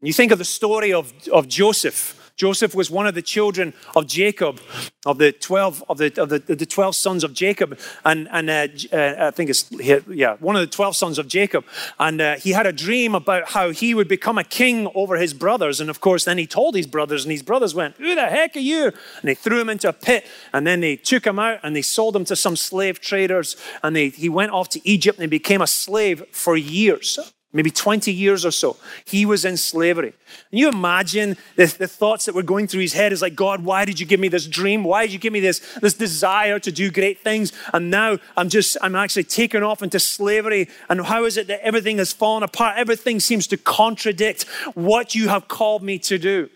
You 0.00 0.12
think 0.12 0.32
of 0.32 0.38
the 0.38 0.44
story 0.44 0.92
of, 0.92 1.12
of 1.28 1.48
Joseph. 1.48 2.27
Joseph 2.38 2.72
was 2.72 2.88
one 2.88 3.08
of 3.08 3.16
the 3.16 3.22
children 3.22 3.74
of 3.96 4.06
Jacob, 4.06 4.60
of 5.04 5.18
the 5.18 5.32
12, 5.32 5.84
of 5.88 5.98
the, 5.98 6.22
of 6.22 6.28
the, 6.28 6.38
the 6.38 6.66
12 6.66 6.94
sons 6.94 7.24
of 7.24 7.34
Jacob. 7.34 7.76
And, 8.04 8.28
and 8.30 8.48
uh, 8.48 8.68
uh, 8.96 9.26
I 9.26 9.30
think 9.32 9.50
it's, 9.50 9.68
yeah, 10.08 10.36
one 10.38 10.54
of 10.54 10.60
the 10.60 10.68
12 10.68 10.94
sons 10.94 11.18
of 11.18 11.26
Jacob. 11.26 11.64
And 11.98 12.20
uh, 12.20 12.36
he 12.36 12.52
had 12.52 12.64
a 12.64 12.72
dream 12.72 13.16
about 13.16 13.50
how 13.50 13.70
he 13.70 13.92
would 13.92 14.06
become 14.06 14.38
a 14.38 14.44
king 14.44 14.88
over 14.94 15.16
his 15.16 15.34
brothers. 15.34 15.80
And 15.80 15.90
of 15.90 16.00
course, 16.00 16.24
then 16.24 16.38
he 16.38 16.46
told 16.46 16.76
his 16.76 16.86
brothers, 16.86 17.24
and 17.24 17.32
his 17.32 17.42
brothers 17.42 17.74
went, 17.74 17.96
Who 17.96 18.14
the 18.14 18.26
heck 18.26 18.54
are 18.54 18.60
you? 18.60 18.84
And 18.84 19.24
they 19.24 19.34
threw 19.34 19.60
him 19.60 19.68
into 19.68 19.88
a 19.88 19.92
pit. 19.92 20.24
And 20.52 20.64
then 20.64 20.78
they 20.78 20.94
took 20.94 21.26
him 21.26 21.40
out 21.40 21.58
and 21.64 21.74
they 21.74 21.82
sold 21.82 22.14
him 22.14 22.24
to 22.26 22.36
some 22.36 22.54
slave 22.54 23.00
traders. 23.00 23.56
And 23.82 23.96
they, 23.96 24.10
he 24.10 24.28
went 24.28 24.52
off 24.52 24.68
to 24.70 24.88
Egypt 24.88 25.18
and 25.18 25.24
he 25.24 25.28
became 25.28 25.60
a 25.60 25.66
slave 25.66 26.24
for 26.30 26.56
years 26.56 27.18
maybe 27.52 27.70
20 27.70 28.12
years 28.12 28.44
or 28.44 28.50
so. 28.50 28.76
He 29.04 29.24
was 29.24 29.44
in 29.44 29.56
slavery. 29.56 30.12
And 30.50 30.60
you 30.60 30.68
imagine 30.68 31.36
the, 31.56 31.66
the, 31.66 31.88
thoughts 31.88 32.26
that 32.26 32.34
were 32.34 32.42
going 32.42 32.66
through 32.66 32.82
his 32.82 32.92
head 32.92 33.12
is 33.12 33.22
like, 33.22 33.34
God, 33.34 33.64
why 33.64 33.86
did 33.86 33.98
you 33.98 34.04
give 34.04 34.20
me 34.20 34.28
this 34.28 34.46
dream? 34.46 34.84
Why 34.84 35.06
did 35.06 35.12
you 35.14 35.18
give 35.18 35.32
me 35.32 35.40
this, 35.40 35.60
this 35.80 35.94
desire 35.94 36.58
to 36.58 36.70
do 36.70 36.90
great 36.90 37.20
things? 37.20 37.52
And 37.72 37.90
now 37.90 38.18
I'm 38.36 38.50
just, 38.50 38.76
I'm 38.82 38.94
actually 38.94 39.24
taken 39.24 39.62
off 39.62 39.82
into 39.82 39.98
slavery. 39.98 40.68
And 40.90 41.00
how 41.06 41.24
is 41.24 41.38
it 41.38 41.46
that 41.46 41.64
everything 41.64 41.98
has 41.98 42.12
fallen 42.12 42.42
apart? 42.42 42.76
Everything 42.76 43.18
seems 43.18 43.46
to 43.46 43.56
contradict 43.56 44.42
what 44.74 45.14
you 45.14 45.28
have 45.28 45.48
called 45.48 45.82
me 45.82 45.98
to 46.00 46.18
do. 46.18 46.50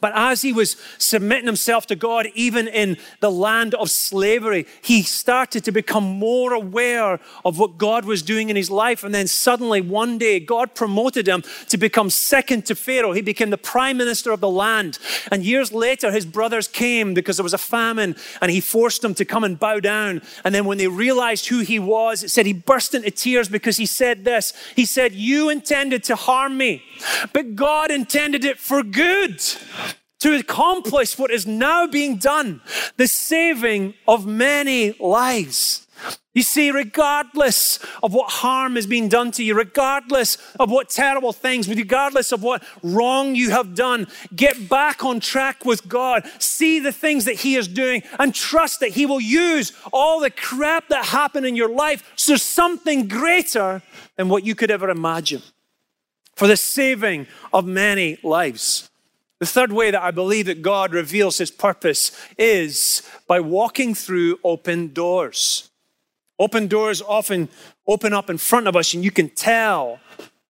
But 0.00 0.12
as 0.14 0.42
he 0.42 0.52
was 0.52 0.76
submitting 0.98 1.46
himself 1.46 1.86
to 1.86 1.96
God, 1.96 2.28
even 2.34 2.68
in 2.68 2.96
the 3.20 3.30
land 3.30 3.74
of 3.74 3.90
slavery, 3.90 4.66
he 4.82 5.02
started 5.02 5.64
to 5.64 5.72
become 5.72 6.04
more 6.04 6.52
aware 6.52 7.20
of 7.44 7.58
what 7.58 7.78
God 7.78 8.04
was 8.04 8.22
doing 8.22 8.50
in 8.50 8.56
his 8.56 8.70
life. 8.70 9.04
And 9.04 9.14
then 9.14 9.26
suddenly, 9.26 9.80
one 9.80 10.18
day, 10.18 10.40
God 10.40 10.74
promoted 10.74 11.28
him 11.28 11.42
to 11.68 11.76
become 11.76 12.10
second 12.10 12.66
to 12.66 12.74
Pharaoh. 12.74 13.12
He 13.12 13.22
became 13.22 13.50
the 13.50 13.58
prime 13.58 13.96
minister 13.96 14.32
of 14.32 14.40
the 14.40 14.50
land. 14.50 14.98
And 15.30 15.44
years 15.44 15.72
later, 15.72 16.10
his 16.10 16.26
brothers 16.26 16.68
came 16.68 17.14
because 17.14 17.36
there 17.36 17.44
was 17.44 17.54
a 17.54 17.58
famine 17.58 18.16
and 18.40 18.50
he 18.50 18.60
forced 18.60 19.02
them 19.02 19.14
to 19.14 19.24
come 19.24 19.44
and 19.44 19.58
bow 19.58 19.80
down. 19.80 20.22
And 20.44 20.54
then 20.54 20.64
when 20.64 20.78
they 20.78 20.88
realized 20.88 21.46
who 21.46 21.60
he 21.60 21.78
was, 21.78 22.22
it 22.22 22.30
said 22.30 22.46
he 22.46 22.52
burst 22.52 22.94
into 22.94 23.10
tears 23.10 23.48
because 23.48 23.76
he 23.76 23.86
said 23.86 24.24
this 24.24 24.52
He 24.74 24.84
said, 24.84 25.12
You 25.12 25.48
intended 25.48 26.04
to 26.04 26.16
harm 26.16 26.56
me, 26.56 26.82
but 27.32 27.54
God 27.54 27.90
intended 27.90 28.44
it 28.44 28.58
for 28.58 28.82
good 28.82 29.42
to 30.20 30.34
accomplish 30.34 31.18
what 31.18 31.30
is 31.30 31.46
now 31.46 31.86
being 31.86 32.16
done 32.16 32.60
the 32.96 33.06
saving 33.06 33.94
of 34.08 34.26
many 34.26 34.92
lives. 34.98 35.86
You 36.34 36.42
see, 36.42 36.70
regardless 36.70 37.78
of 38.02 38.12
what 38.12 38.30
harm 38.30 38.76
is 38.76 38.86
being 38.86 39.08
done 39.08 39.30
to 39.32 39.42
you, 39.42 39.54
regardless 39.54 40.36
of 40.60 40.70
what 40.70 40.90
terrible 40.90 41.32
things, 41.32 41.66
regardless 41.66 42.30
of 42.30 42.42
what 42.42 42.62
wrong 42.82 43.34
you 43.34 43.50
have 43.50 43.74
done, 43.74 44.06
get 44.34 44.68
back 44.68 45.02
on 45.02 45.18
track 45.18 45.64
with 45.64 45.88
God. 45.88 46.30
See 46.38 46.78
the 46.78 46.92
things 46.92 47.24
that 47.24 47.36
He 47.36 47.56
is 47.56 47.68
doing 47.68 48.02
and 48.18 48.34
trust 48.34 48.80
that 48.80 48.90
He 48.90 49.06
will 49.06 49.20
use 49.20 49.72
all 49.94 50.20
the 50.20 50.30
crap 50.30 50.88
that 50.88 51.06
happened 51.06 51.46
in 51.46 51.56
your 51.56 51.70
life 51.70 52.02
there's 52.26 52.42
something 52.42 53.08
greater 53.08 53.80
than 54.16 54.28
what 54.28 54.44
you 54.44 54.54
could 54.54 54.70
ever 54.70 54.90
imagine 54.90 55.42
for 56.34 56.46
the 56.46 56.56
saving 56.56 57.26
of 57.52 57.64
many 57.64 58.18
lives. 58.22 58.90
The 59.38 59.46
third 59.46 59.72
way 59.72 59.90
that 59.90 60.02
I 60.02 60.10
believe 60.12 60.46
that 60.46 60.62
God 60.62 60.94
reveals 60.94 61.38
his 61.38 61.50
purpose 61.50 62.10
is 62.38 63.02
by 63.26 63.40
walking 63.40 63.94
through 63.94 64.38
open 64.42 64.94
doors. 64.94 65.70
Open 66.38 66.68
doors 66.68 67.02
often 67.02 67.48
open 67.86 68.12
up 68.12 68.30
in 68.30 68.38
front 68.38 68.66
of 68.66 68.76
us, 68.76 68.94
and 68.94 69.04
you 69.04 69.10
can 69.10 69.28
tell 69.28 70.00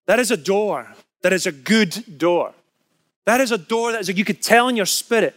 that 0.05 0.19
is 0.19 0.29
a 0.29 0.37
door, 0.37 0.87
that 1.21 1.33
is 1.33 1.47
a 1.47 1.51
good 1.51 2.17
door. 2.17 2.53
That 3.25 3.41
is 3.41 3.51
a 3.51 3.57
door 3.57 3.91
that 3.91 4.01
is 4.01 4.09
you 4.09 4.25
could 4.25 4.41
tell 4.41 4.67
in 4.67 4.75
your 4.75 4.85
spirit. 4.85 5.35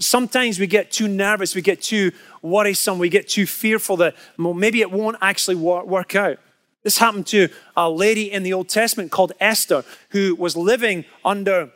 Sometimes 0.00 0.58
we 0.58 0.66
get 0.66 0.90
too 0.90 1.08
nervous, 1.08 1.54
we 1.54 1.60
get 1.60 1.82
too 1.82 2.12
worrisome, 2.40 2.98
we 2.98 3.10
get 3.10 3.28
too 3.28 3.46
fearful 3.46 3.98
that 3.98 4.14
maybe 4.38 4.80
it 4.80 4.90
won't 4.90 5.16
actually 5.20 5.56
work 5.56 6.14
out. 6.14 6.38
This 6.84 6.98
happened 6.98 7.26
to 7.28 7.48
a 7.76 7.90
lady 7.90 8.32
in 8.32 8.44
the 8.44 8.54
Old 8.54 8.68
Testament 8.68 9.10
called 9.10 9.32
Esther, 9.40 9.84
who 10.10 10.34
was 10.36 10.56
living 10.56 11.04
under 11.24 11.70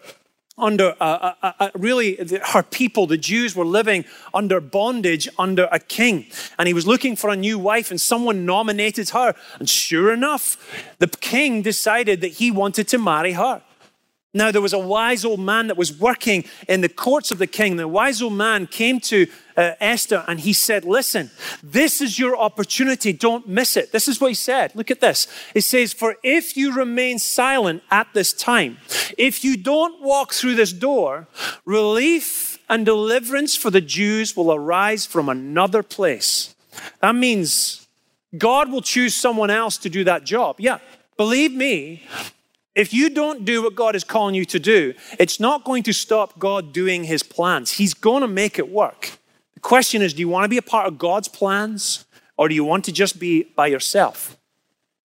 under 0.59 0.95
uh, 1.01 1.35
uh, 1.43 1.53
uh, 1.59 1.71
really 1.75 2.19
her 2.49 2.63
people, 2.63 3.07
the 3.07 3.17
Jews, 3.17 3.57
were 3.57 3.65
living 3.65 4.05
under 4.35 4.61
bondage 4.61 5.29
under 5.39 5.69
a 5.73 5.79
king. 5.79 6.27
And 6.59 6.67
he 6.69 6.75
was 6.75 6.87
looking 6.87 7.17
for 7.17 7.31
a 7.31 7.37
new 7.37 7.59
wife, 7.59 7.91
and 7.91 8.01
someone 8.01 8.45
nominated 8.45 9.11
her. 9.11 9.35
And 9.59 9.69
sure 9.69 10.13
enough, 10.13 10.57
the 10.99 11.09
king 11.09 11.63
decided 11.63 12.21
that 12.21 12.33
he 12.33 12.51
wanted 12.51 12.89
to 12.89 12.99
marry 12.99 13.33
her. 13.33 13.63
Now, 14.35 14.51
there 14.51 14.63
was 14.63 14.73
a 14.73 14.79
wise 14.79 15.27
old 15.27 15.41
man 15.41 15.67
that 15.67 15.77
was 15.77 15.93
working 15.93 16.45
in 16.67 16.81
the 16.81 16.89
courts 16.89 17.31
of 17.31 17.37
the 17.37 17.47
king. 17.47 17.77
The 17.77 17.87
wise 17.87 18.23
old 18.23 18.33
man 18.33 18.67
came 18.67 18.99
to 19.01 19.27
uh, 19.59 19.73
Esther 19.79 20.25
and 20.27 20.41
he 20.41 20.55
said, 20.55 20.87
Listen, 20.87 21.31
this 21.63 22.01
is 22.01 22.19
your 22.19 22.35
opportunity. 22.39 23.13
Don't 23.13 23.47
miss 23.47 23.77
it. 23.77 23.93
This 23.93 24.09
is 24.09 24.23
what 24.23 24.29
he 24.29 24.35
said. 24.35 24.75
Look 24.75 24.91
at 24.91 25.01
this. 25.01 25.27
It 25.55 25.63
says, 25.63 25.93
For 25.93 26.17
if 26.23 26.57
you 26.57 26.75
remain 26.75 27.19
silent 27.19 27.83
at 27.91 28.09
this 28.15 28.33
time, 28.33 28.79
if 29.19 29.45
you 29.45 29.59
don't 29.59 30.03
walk 30.03 30.33
through 30.33 30.55
this 30.55 30.73
door, 30.73 31.29
relief 31.67 32.59
and 32.71 32.87
deliverance 32.87 33.55
for 33.55 33.71
the 33.71 33.83
Jews 33.83 34.35
will 34.35 34.51
arise 34.51 35.05
from 35.05 35.29
another 35.29 35.83
place. 35.83 36.55
That 37.03 37.15
means 37.15 37.87
God 38.39 38.73
will 38.73 38.81
choose 38.81 39.15
someone 39.15 39.51
else 39.51 39.77
to 39.79 39.91
do 39.91 40.05
that 40.05 40.25
job. 40.25 40.57
Yeah. 40.59 40.79
Believe 41.19 41.53
me, 41.53 42.03
if 42.75 42.95
you 42.95 43.11
don't 43.11 43.45
do 43.45 43.63
what 43.63 43.75
God 43.75 43.95
is 43.95 44.05
calling 44.05 44.35
you 44.35 44.45
to 44.47 44.59
do, 44.59 44.95
it's 45.19 45.39
not 45.39 45.65
going 45.65 45.83
to 45.85 45.93
stop 45.93 46.39
God 46.39 46.73
doing 46.73 47.05
his 47.05 47.23
plans. 47.23 47.73
He's 47.73 47.95
going 47.95 48.23
to 48.23 48.29
make 48.29 48.59
it 48.59 48.71
work. 48.71 49.19
The 49.55 49.61
question 49.61 50.01
is 50.03 50.15
do 50.15 50.21
you 50.21 50.29
want 50.29 50.45
to 50.45 50.49
be 50.49 50.59
a 50.59 50.63
part 50.63 50.87
of 50.87 50.99
God's 50.99 51.29
plans 51.29 52.05
or 52.37 52.49
do 52.49 52.55
you 52.55 52.65
want 52.65 52.85
to 52.87 52.93
just 52.93 53.19
be 53.19 53.45
by 53.45 53.67
yourself? 53.67 54.39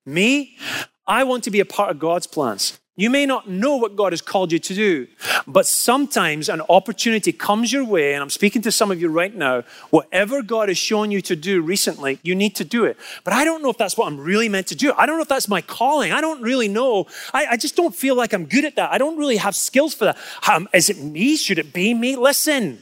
Me, 0.05 0.57
I 1.05 1.23
want 1.23 1.43
to 1.43 1.51
be 1.51 1.59
a 1.59 1.65
part 1.65 1.91
of 1.91 1.99
God's 1.99 2.27
plans. 2.27 2.79
You 2.99 3.11
may 3.11 3.27
not 3.27 3.47
know 3.47 3.75
what 3.77 3.95
God 3.95 4.11
has 4.11 4.21
called 4.21 4.51
you 4.51 4.57
to 4.57 4.73
do, 4.73 5.07
but 5.45 5.67
sometimes 5.67 6.49
an 6.49 6.61
opportunity 6.67 7.31
comes 7.31 7.71
your 7.71 7.85
way, 7.85 8.15
and 8.15 8.23
I'm 8.23 8.31
speaking 8.31 8.63
to 8.63 8.71
some 8.71 8.89
of 8.89 8.99
you 8.99 9.07
right 9.07 9.35
now. 9.35 9.61
Whatever 9.91 10.41
God 10.41 10.67
has 10.69 10.79
shown 10.79 11.11
you 11.11 11.21
to 11.21 11.35
do 11.35 11.61
recently, 11.61 12.17
you 12.23 12.33
need 12.33 12.55
to 12.55 12.65
do 12.65 12.85
it. 12.85 12.97
But 13.23 13.33
I 13.33 13.45
don't 13.45 13.61
know 13.61 13.69
if 13.69 13.77
that's 13.77 13.99
what 13.99 14.07
I'm 14.07 14.19
really 14.19 14.49
meant 14.49 14.65
to 14.67 14.75
do. 14.75 14.93
I 14.97 15.05
don't 15.05 15.17
know 15.17 15.21
if 15.21 15.27
that's 15.27 15.47
my 15.47 15.61
calling. 15.61 16.11
I 16.11 16.21
don't 16.21 16.41
really 16.41 16.67
know. 16.67 17.05
I, 17.35 17.45
I 17.51 17.57
just 17.57 17.75
don't 17.75 17.93
feel 17.93 18.15
like 18.15 18.33
I'm 18.33 18.47
good 18.47 18.65
at 18.65 18.75
that. 18.77 18.91
I 18.91 18.97
don't 18.97 19.15
really 19.15 19.37
have 19.37 19.55
skills 19.55 19.93
for 19.93 20.05
that. 20.05 20.17
Um, 20.49 20.67
is 20.73 20.89
it 20.89 20.97
me? 20.97 21.35
Should 21.37 21.59
it 21.59 21.73
be 21.73 21.93
me? 21.93 22.15
Listen, 22.15 22.81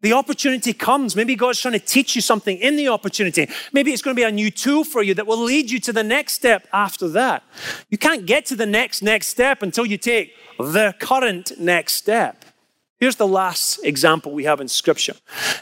the 0.00 0.12
opportunity 0.12 0.72
comes. 0.72 1.16
Maybe 1.16 1.34
God's 1.34 1.60
trying 1.60 1.72
to 1.72 1.80
teach 1.80 2.14
you 2.14 2.22
something 2.22 2.56
in 2.58 2.76
the 2.76 2.88
opportunity. 2.88 3.48
Maybe 3.72 3.92
it's 3.92 4.02
going 4.02 4.14
to 4.14 4.20
be 4.20 4.26
a 4.26 4.30
new 4.30 4.50
tool 4.50 4.84
for 4.84 5.02
you 5.02 5.14
that 5.14 5.26
will 5.26 5.42
lead 5.42 5.70
you 5.70 5.80
to 5.80 5.92
the 5.92 6.04
next 6.04 6.34
step 6.34 6.68
after 6.72 7.08
that. 7.08 7.42
You 7.90 7.98
can't 7.98 8.24
get 8.24 8.46
to 8.46 8.56
the 8.56 8.66
next 8.66 9.02
next 9.02 9.28
step 9.28 9.62
until 9.62 9.86
you 9.86 9.98
take 9.98 10.34
the 10.58 10.94
current 11.00 11.52
next 11.58 11.94
step. 11.94 12.44
Here's 13.00 13.16
the 13.16 13.28
last 13.28 13.78
example 13.84 14.32
we 14.32 14.44
have 14.44 14.60
in 14.60 14.68
Scripture, 14.68 15.14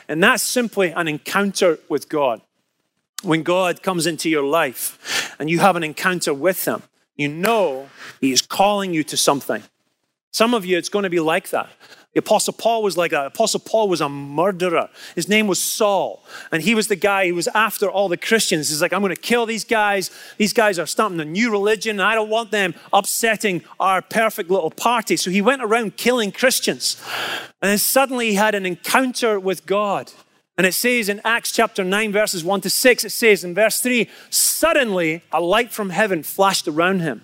and 0.09 0.23
that's 0.23 0.43
simply 0.43 0.91
an 0.91 1.07
encounter 1.07 1.79
with 1.89 2.09
God. 2.09 2.41
When 3.23 3.43
God 3.43 3.83
comes 3.83 4.07
into 4.07 4.31
your 4.31 4.45
life 4.45 5.35
and 5.39 5.51
you 5.51 5.59
have 5.61 5.77
an 5.77 5.83
encounter 5.83 6.33
with 6.33 6.67
Him, 6.67 6.83
you 7.17 7.29
know 7.29 7.89
He 8.21 8.33
is 8.33 8.43
calling 8.43 8.95
you 8.95 9.03
to 9.05 9.17
something. 9.17 9.63
Some 10.37 10.53
of 10.53 10.67
you, 10.67 10.77
it's 10.77 10.91
going 10.91 11.05
to 11.05 11.09
be 11.09 11.19
like 11.19 11.49
that. 11.49 11.71
The 12.13 12.19
Apostle 12.19 12.53
Paul 12.53 12.83
was 12.83 12.95
like 12.95 13.13
that. 13.13 13.25
Apostle 13.25 13.61
Paul 13.61 13.89
was 13.89 14.03
a 14.03 14.09
murderer. 14.11 14.91
His 15.15 15.31
name 15.31 15.47
was 15.47 15.59
Saul. 15.59 16.23
And 16.53 16.63
he 16.63 16.75
was 16.75 16.89
the 16.89 16.95
guy 16.95 17.27
who 17.27 17.35
was 17.35 17.49
after 17.49 17.91
all 17.91 18.11
the 18.11 18.19
Christians. 18.19 18.69
He's 18.69 18.83
like, 18.83 18.93
I'm 18.93 19.01
going 19.01 19.15
to 19.15 19.21
kill 19.21 19.47
these 19.47 19.65
guys. 19.65 20.11
These 20.37 20.53
guys 20.53 20.79
are 20.79 20.85
starting 20.85 21.19
a 21.21 21.25
new 21.25 21.51
religion, 21.51 21.99
and 21.99 22.03
I 22.03 22.15
don't 22.15 22.29
want 22.29 22.51
them 22.51 22.75
upsetting 22.93 23.63
our 23.81 24.03
perfect 24.03 24.51
little 24.51 24.71
party. 24.71 25.17
So 25.17 25.31
he 25.31 25.41
went 25.41 25.63
around 25.63 25.97
killing 25.97 26.33
Christians. 26.33 27.03
And 27.63 27.71
then 27.71 27.79
suddenly 27.79 28.29
he 28.29 28.35
had 28.35 28.55
an 28.55 28.67
encounter 28.67 29.41
with 29.41 29.65
God. 29.65 30.13
And 30.59 30.67
it 30.67 30.73
says 30.73 31.11
in 31.11 31.21
Acts 31.23 31.53
chapter 31.53 31.85
9, 31.85 32.13
verses 32.13 32.43
1 32.43 32.63
to 32.63 32.71
6, 32.71 33.05
it 33.05 33.11
says 33.11 33.45
in 33.45 33.55
verse 33.55 33.81
3 33.81 34.09
Suddenly 34.31 35.23
a 35.31 35.41
light 35.41 35.71
from 35.71 35.91
heaven 35.91 36.23
flashed 36.23 36.67
around 36.67 37.01
him, 37.01 37.23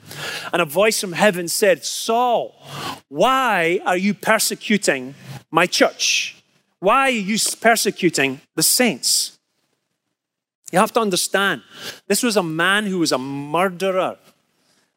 and 0.53 0.61
a 0.61 0.67
voice 0.67 1.01
from 1.01 1.13
heaven 1.13 1.49
said, 1.49 1.85
Saul, 1.85 2.55
why 3.09 3.81
are 3.87 3.97
you 3.97 4.13
persecuting 4.13 5.15
my 5.51 5.67
church? 5.67 6.43
Why 6.81 7.05
are 7.05 7.11
you 7.11 7.39
persecuting 7.61 8.41
the 8.55 8.63
saints? 8.63 9.39
You 10.71 10.79
have 10.79 10.93
to 10.95 11.01
understand, 11.01 11.63
this 12.09 12.23
was 12.23 12.37
a 12.37 12.43
man 12.43 12.87
who 12.87 12.99
was 12.99 13.13
a 13.13 13.19
murderer. 13.19 14.19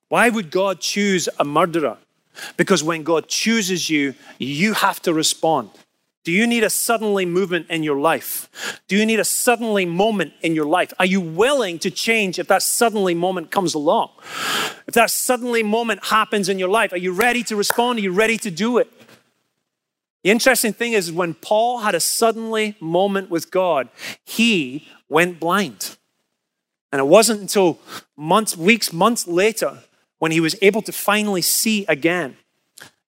Why 0.10 0.30
would 0.30 0.52
God 0.52 0.82
choose 0.82 1.30
a 1.39 1.45
murderer? 1.45 1.98
Because 2.58 2.84
when 2.84 3.04
God 3.04 3.28
chooses 3.28 3.89
you, 3.89 4.13
you 4.39 4.74
have 4.74 5.02
to 5.04 5.13
respond. 5.13 5.69
Do 6.26 6.32
you 6.32 6.48
need 6.48 6.64
a 6.64 6.72
suddenly 6.72 7.24
movement 7.24 7.68
in 7.70 7.84
your 7.84 8.00
life? 8.00 8.82
Do 8.88 8.98
you 8.98 9.06
need 9.06 9.20
a 9.20 9.24
suddenly 9.24 9.86
moment 9.86 10.34
in 10.42 10.56
your 10.56 10.66
life? 10.66 10.92
Are 10.98 11.06
you 11.06 11.22
willing 11.22 11.78
to 11.80 11.92
change 11.92 12.40
if 12.40 12.48
that 12.48 12.64
suddenly 12.64 13.14
moment 13.14 13.52
comes 13.52 13.76
along? 13.76 14.10
If 14.88 14.96
that 14.96 15.12
suddenly 15.12 15.62
moment 15.62 16.06
happens 16.06 16.50
in 16.50 16.58
your 16.58 16.68
life, 16.68 16.92
are 16.94 16.98
you 16.98 17.14
ready 17.14 17.44
to 17.44 17.56
respond? 17.56 18.00
Are 18.00 18.02
you 18.02 18.12
ready 18.12 18.40
to 18.40 18.50
do 18.50 18.80
it? 18.80 18.92
The 20.24 20.32
interesting 20.32 20.74
thing 20.74 20.94
is, 20.94 21.12
when 21.12 21.36
Paul 21.36 21.82
had 21.82 21.94
a 21.94 22.00
suddenly 22.00 22.76
moment 22.80 23.30
with 23.30 23.52
God, 23.52 23.90
he 24.24 24.88
went 25.08 25.40
blind. 25.40 25.96
And 26.92 27.00
it 27.00 27.06
wasn't 27.06 27.42
until 27.42 27.78
months, 28.18 28.58
weeks, 28.58 28.92
months 28.92 29.28
later 29.28 29.84
when 30.18 30.32
he 30.32 30.40
was 30.40 30.56
able 30.64 30.82
to 30.82 30.92
finally 30.92 31.44
see 31.44 31.86
again. 31.88 32.38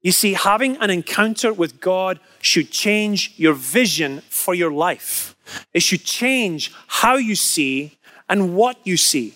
You 0.08 0.14
see, 0.14 0.36
having 0.36 0.78
an 0.78 0.90
encounter 0.90 1.52
with 1.52 1.82
God 1.82 2.22
should 2.42 2.72
change 2.72 3.34
your 3.36 3.52
vision 3.52 4.22
for 4.30 4.56
your 4.56 4.72
life. 4.72 5.36
It 5.74 5.82
should 5.82 6.06
change 6.06 6.72
how 6.88 7.18
you 7.18 7.36
see 7.36 7.98
and 8.30 8.56
what 8.56 8.78
you 8.86 8.96
see. 8.96 9.34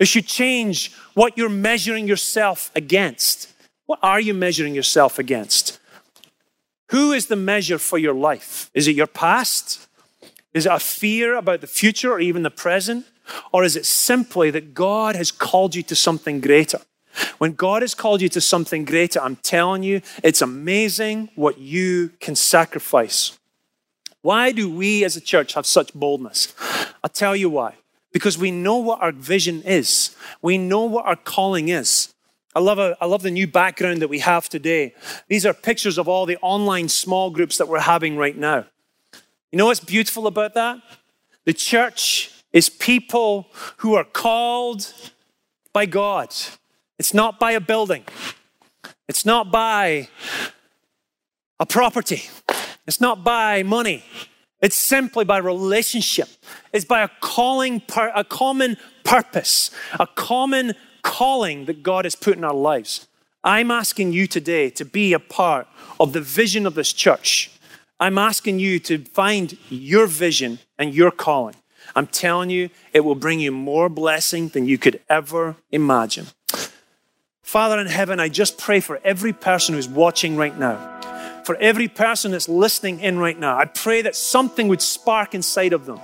It 0.00 0.08
should 0.08 0.26
change 0.26 0.92
what 1.14 1.38
you're 1.38 1.48
measuring 1.48 2.08
yourself 2.08 2.72
against. 2.74 3.54
What 3.86 4.00
are 4.02 4.18
you 4.18 4.34
measuring 4.34 4.74
yourself 4.74 5.20
against? 5.20 5.78
Who 6.90 7.12
is 7.12 7.26
the 7.26 7.36
measure 7.36 7.78
for 7.78 7.96
your 7.96 8.14
life? 8.14 8.72
Is 8.74 8.88
it 8.88 8.96
your 8.96 9.06
past? 9.06 9.86
Is 10.52 10.66
it 10.66 10.72
a 10.72 10.80
fear 10.80 11.36
about 11.36 11.60
the 11.60 11.68
future 11.68 12.10
or 12.10 12.18
even 12.18 12.42
the 12.42 12.50
present? 12.50 13.06
Or 13.52 13.62
is 13.62 13.76
it 13.76 13.86
simply 13.86 14.50
that 14.50 14.74
God 14.74 15.14
has 15.14 15.30
called 15.30 15.76
you 15.76 15.84
to 15.84 15.94
something 15.94 16.40
greater? 16.40 16.80
When 17.38 17.52
God 17.52 17.82
has 17.82 17.94
called 17.94 18.20
you 18.22 18.28
to 18.30 18.40
something 18.40 18.84
greater, 18.84 19.20
I'm 19.20 19.36
telling 19.36 19.82
you, 19.82 20.00
it's 20.22 20.42
amazing 20.42 21.30
what 21.34 21.58
you 21.58 22.10
can 22.20 22.34
sacrifice. 22.36 23.38
Why 24.22 24.52
do 24.52 24.70
we 24.70 25.04
as 25.04 25.16
a 25.16 25.20
church 25.20 25.54
have 25.54 25.66
such 25.66 25.94
boldness? 25.94 26.54
I'll 27.02 27.10
tell 27.10 27.36
you 27.36 27.48
why. 27.50 27.76
Because 28.12 28.38
we 28.38 28.50
know 28.50 28.76
what 28.76 29.00
our 29.02 29.12
vision 29.12 29.62
is, 29.62 30.16
we 30.42 30.58
know 30.58 30.84
what 30.84 31.06
our 31.06 31.16
calling 31.16 31.68
is. 31.68 32.14
I 32.54 32.60
love, 32.60 32.78
a, 32.78 32.96
I 33.00 33.06
love 33.06 33.22
the 33.22 33.30
new 33.30 33.46
background 33.46 34.02
that 34.02 34.08
we 34.08 34.18
have 34.20 34.48
today. 34.48 34.94
These 35.28 35.46
are 35.46 35.54
pictures 35.54 35.98
of 35.98 36.08
all 36.08 36.26
the 36.26 36.38
online 36.38 36.88
small 36.88 37.30
groups 37.30 37.58
that 37.58 37.68
we're 37.68 37.80
having 37.80 38.16
right 38.16 38.36
now. 38.36 38.64
You 39.52 39.58
know 39.58 39.66
what's 39.66 39.80
beautiful 39.80 40.26
about 40.26 40.54
that? 40.54 40.80
The 41.44 41.52
church 41.52 42.32
is 42.52 42.68
people 42.68 43.48
who 43.78 43.94
are 43.94 44.04
called 44.04 44.92
by 45.72 45.86
God. 45.86 46.34
It's 46.98 47.14
not 47.14 47.38
by 47.38 47.52
a 47.52 47.60
building. 47.60 48.04
It's 49.08 49.24
not 49.24 49.50
by 49.50 50.08
a 51.60 51.66
property. 51.66 52.22
It's 52.86 53.00
not 53.00 53.24
by 53.24 53.62
money. 53.62 54.04
It's 54.60 54.76
simply 54.76 55.24
by 55.24 55.38
relationship. 55.38 56.28
It's 56.72 56.84
by 56.84 57.02
a 57.02 57.08
calling, 57.20 57.82
a 57.96 58.24
common 58.24 58.76
purpose, 59.04 59.70
a 59.98 60.06
common 60.06 60.74
calling 61.02 61.66
that 61.66 61.82
God 61.82 62.04
has 62.04 62.16
put 62.16 62.36
in 62.36 62.44
our 62.44 62.54
lives. 62.54 63.06
I'm 63.44 63.70
asking 63.70 64.12
you 64.12 64.26
today 64.26 64.68
to 64.70 64.84
be 64.84 65.12
a 65.12 65.20
part 65.20 65.68
of 66.00 66.12
the 66.12 66.20
vision 66.20 66.66
of 66.66 66.74
this 66.74 66.92
church. 66.92 67.50
I'm 68.00 68.18
asking 68.18 68.58
you 68.58 68.78
to 68.80 69.04
find 69.04 69.56
your 69.68 70.06
vision 70.06 70.58
and 70.78 70.94
your 70.94 71.10
calling. 71.10 71.54
I'm 71.94 72.06
telling 72.06 72.50
you, 72.50 72.70
it 72.92 73.00
will 73.00 73.14
bring 73.14 73.40
you 73.40 73.52
more 73.52 73.88
blessing 73.88 74.48
than 74.48 74.66
you 74.66 74.76
could 74.76 75.00
ever 75.08 75.56
imagine. 75.70 76.26
Father 77.48 77.78
in 77.78 77.86
heaven, 77.86 78.20
I 78.20 78.28
just 78.28 78.58
pray 78.58 78.78
for 78.78 79.00
every 79.02 79.32
person 79.32 79.74
who's 79.74 79.88
watching 79.88 80.36
right 80.36 80.54
now, 80.58 81.00
for 81.44 81.56
every 81.56 81.88
person 81.88 82.32
that's 82.32 82.46
listening 82.46 83.00
in 83.00 83.18
right 83.18 83.38
now. 83.38 83.56
I 83.56 83.64
pray 83.64 84.02
that 84.02 84.14
something 84.14 84.68
would 84.68 84.82
spark 84.82 85.34
inside 85.34 85.72
of 85.72 85.86
them, 85.86 85.96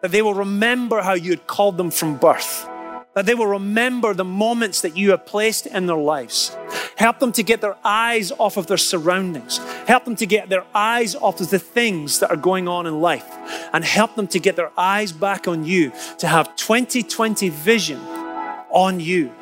that 0.00 0.10
they 0.10 0.22
will 0.22 0.34
remember 0.34 1.00
how 1.00 1.12
you 1.12 1.30
had 1.30 1.46
called 1.46 1.76
them 1.76 1.92
from 1.92 2.16
birth, 2.16 2.68
that 3.14 3.26
they 3.26 3.34
will 3.36 3.46
remember 3.46 4.12
the 4.12 4.24
moments 4.24 4.80
that 4.80 4.96
you 4.96 5.12
have 5.12 5.24
placed 5.24 5.68
in 5.68 5.86
their 5.86 5.94
lives. 5.94 6.56
Help 6.96 7.20
them 7.20 7.30
to 7.30 7.44
get 7.44 7.60
their 7.60 7.76
eyes 7.84 8.32
off 8.32 8.56
of 8.56 8.66
their 8.66 8.76
surroundings. 8.76 9.58
Help 9.86 10.04
them 10.04 10.16
to 10.16 10.26
get 10.26 10.48
their 10.48 10.64
eyes 10.74 11.14
off 11.14 11.40
of 11.40 11.50
the 11.50 11.60
things 11.60 12.18
that 12.18 12.30
are 12.32 12.36
going 12.36 12.66
on 12.66 12.88
in 12.88 13.00
life 13.00 13.28
and 13.72 13.84
help 13.84 14.16
them 14.16 14.26
to 14.26 14.40
get 14.40 14.56
their 14.56 14.72
eyes 14.76 15.12
back 15.12 15.46
on 15.46 15.64
you, 15.64 15.92
to 16.18 16.26
have 16.26 16.56
2020 16.56 17.50
vision 17.50 18.00
on 18.70 18.98
you. 18.98 19.32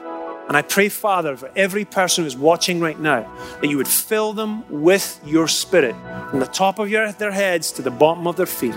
And 0.51 0.57
I 0.57 0.63
pray, 0.63 0.89
Father, 0.89 1.37
for 1.37 1.49
every 1.55 1.85
person 1.85 2.25
who's 2.25 2.37
watching 2.37 2.81
right 2.81 2.99
now, 2.99 3.33
that 3.61 3.69
you 3.69 3.77
would 3.77 3.87
fill 3.87 4.33
them 4.33 4.65
with 4.69 5.21
your 5.25 5.47
spirit 5.47 5.95
from 6.29 6.41
the 6.41 6.47
top 6.47 6.81
of 6.81 6.91
your, 6.91 7.13
their 7.13 7.31
heads 7.31 7.71
to 7.71 7.83
the 7.83 7.91
bottom 7.93 8.27
of 8.27 8.35
their 8.35 8.47
feet. 8.47 8.75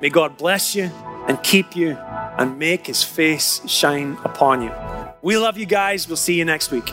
May 0.00 0.08
God 0.08 0.38
bless 0.38 0.74
you 0.74 0.84
and 1.28 1.42
keep 1.42 1.76
you 1.76 1.90
and 1.90 2.58
make 2.58 2.86
his 2.86 3.02
face 3.02 3.60
shine 3.68 4.16
upon 4.24 4.62
you. 4.62 4.72
We 5.20 5.36
love 5.36 5.58
you 5.58 5.66
guys. 5.66 6.08
We'll 6.08 6.16
see 6.16 6.38
you 6.38 6.46
next 6.46 6.70
week. 6.70 6.88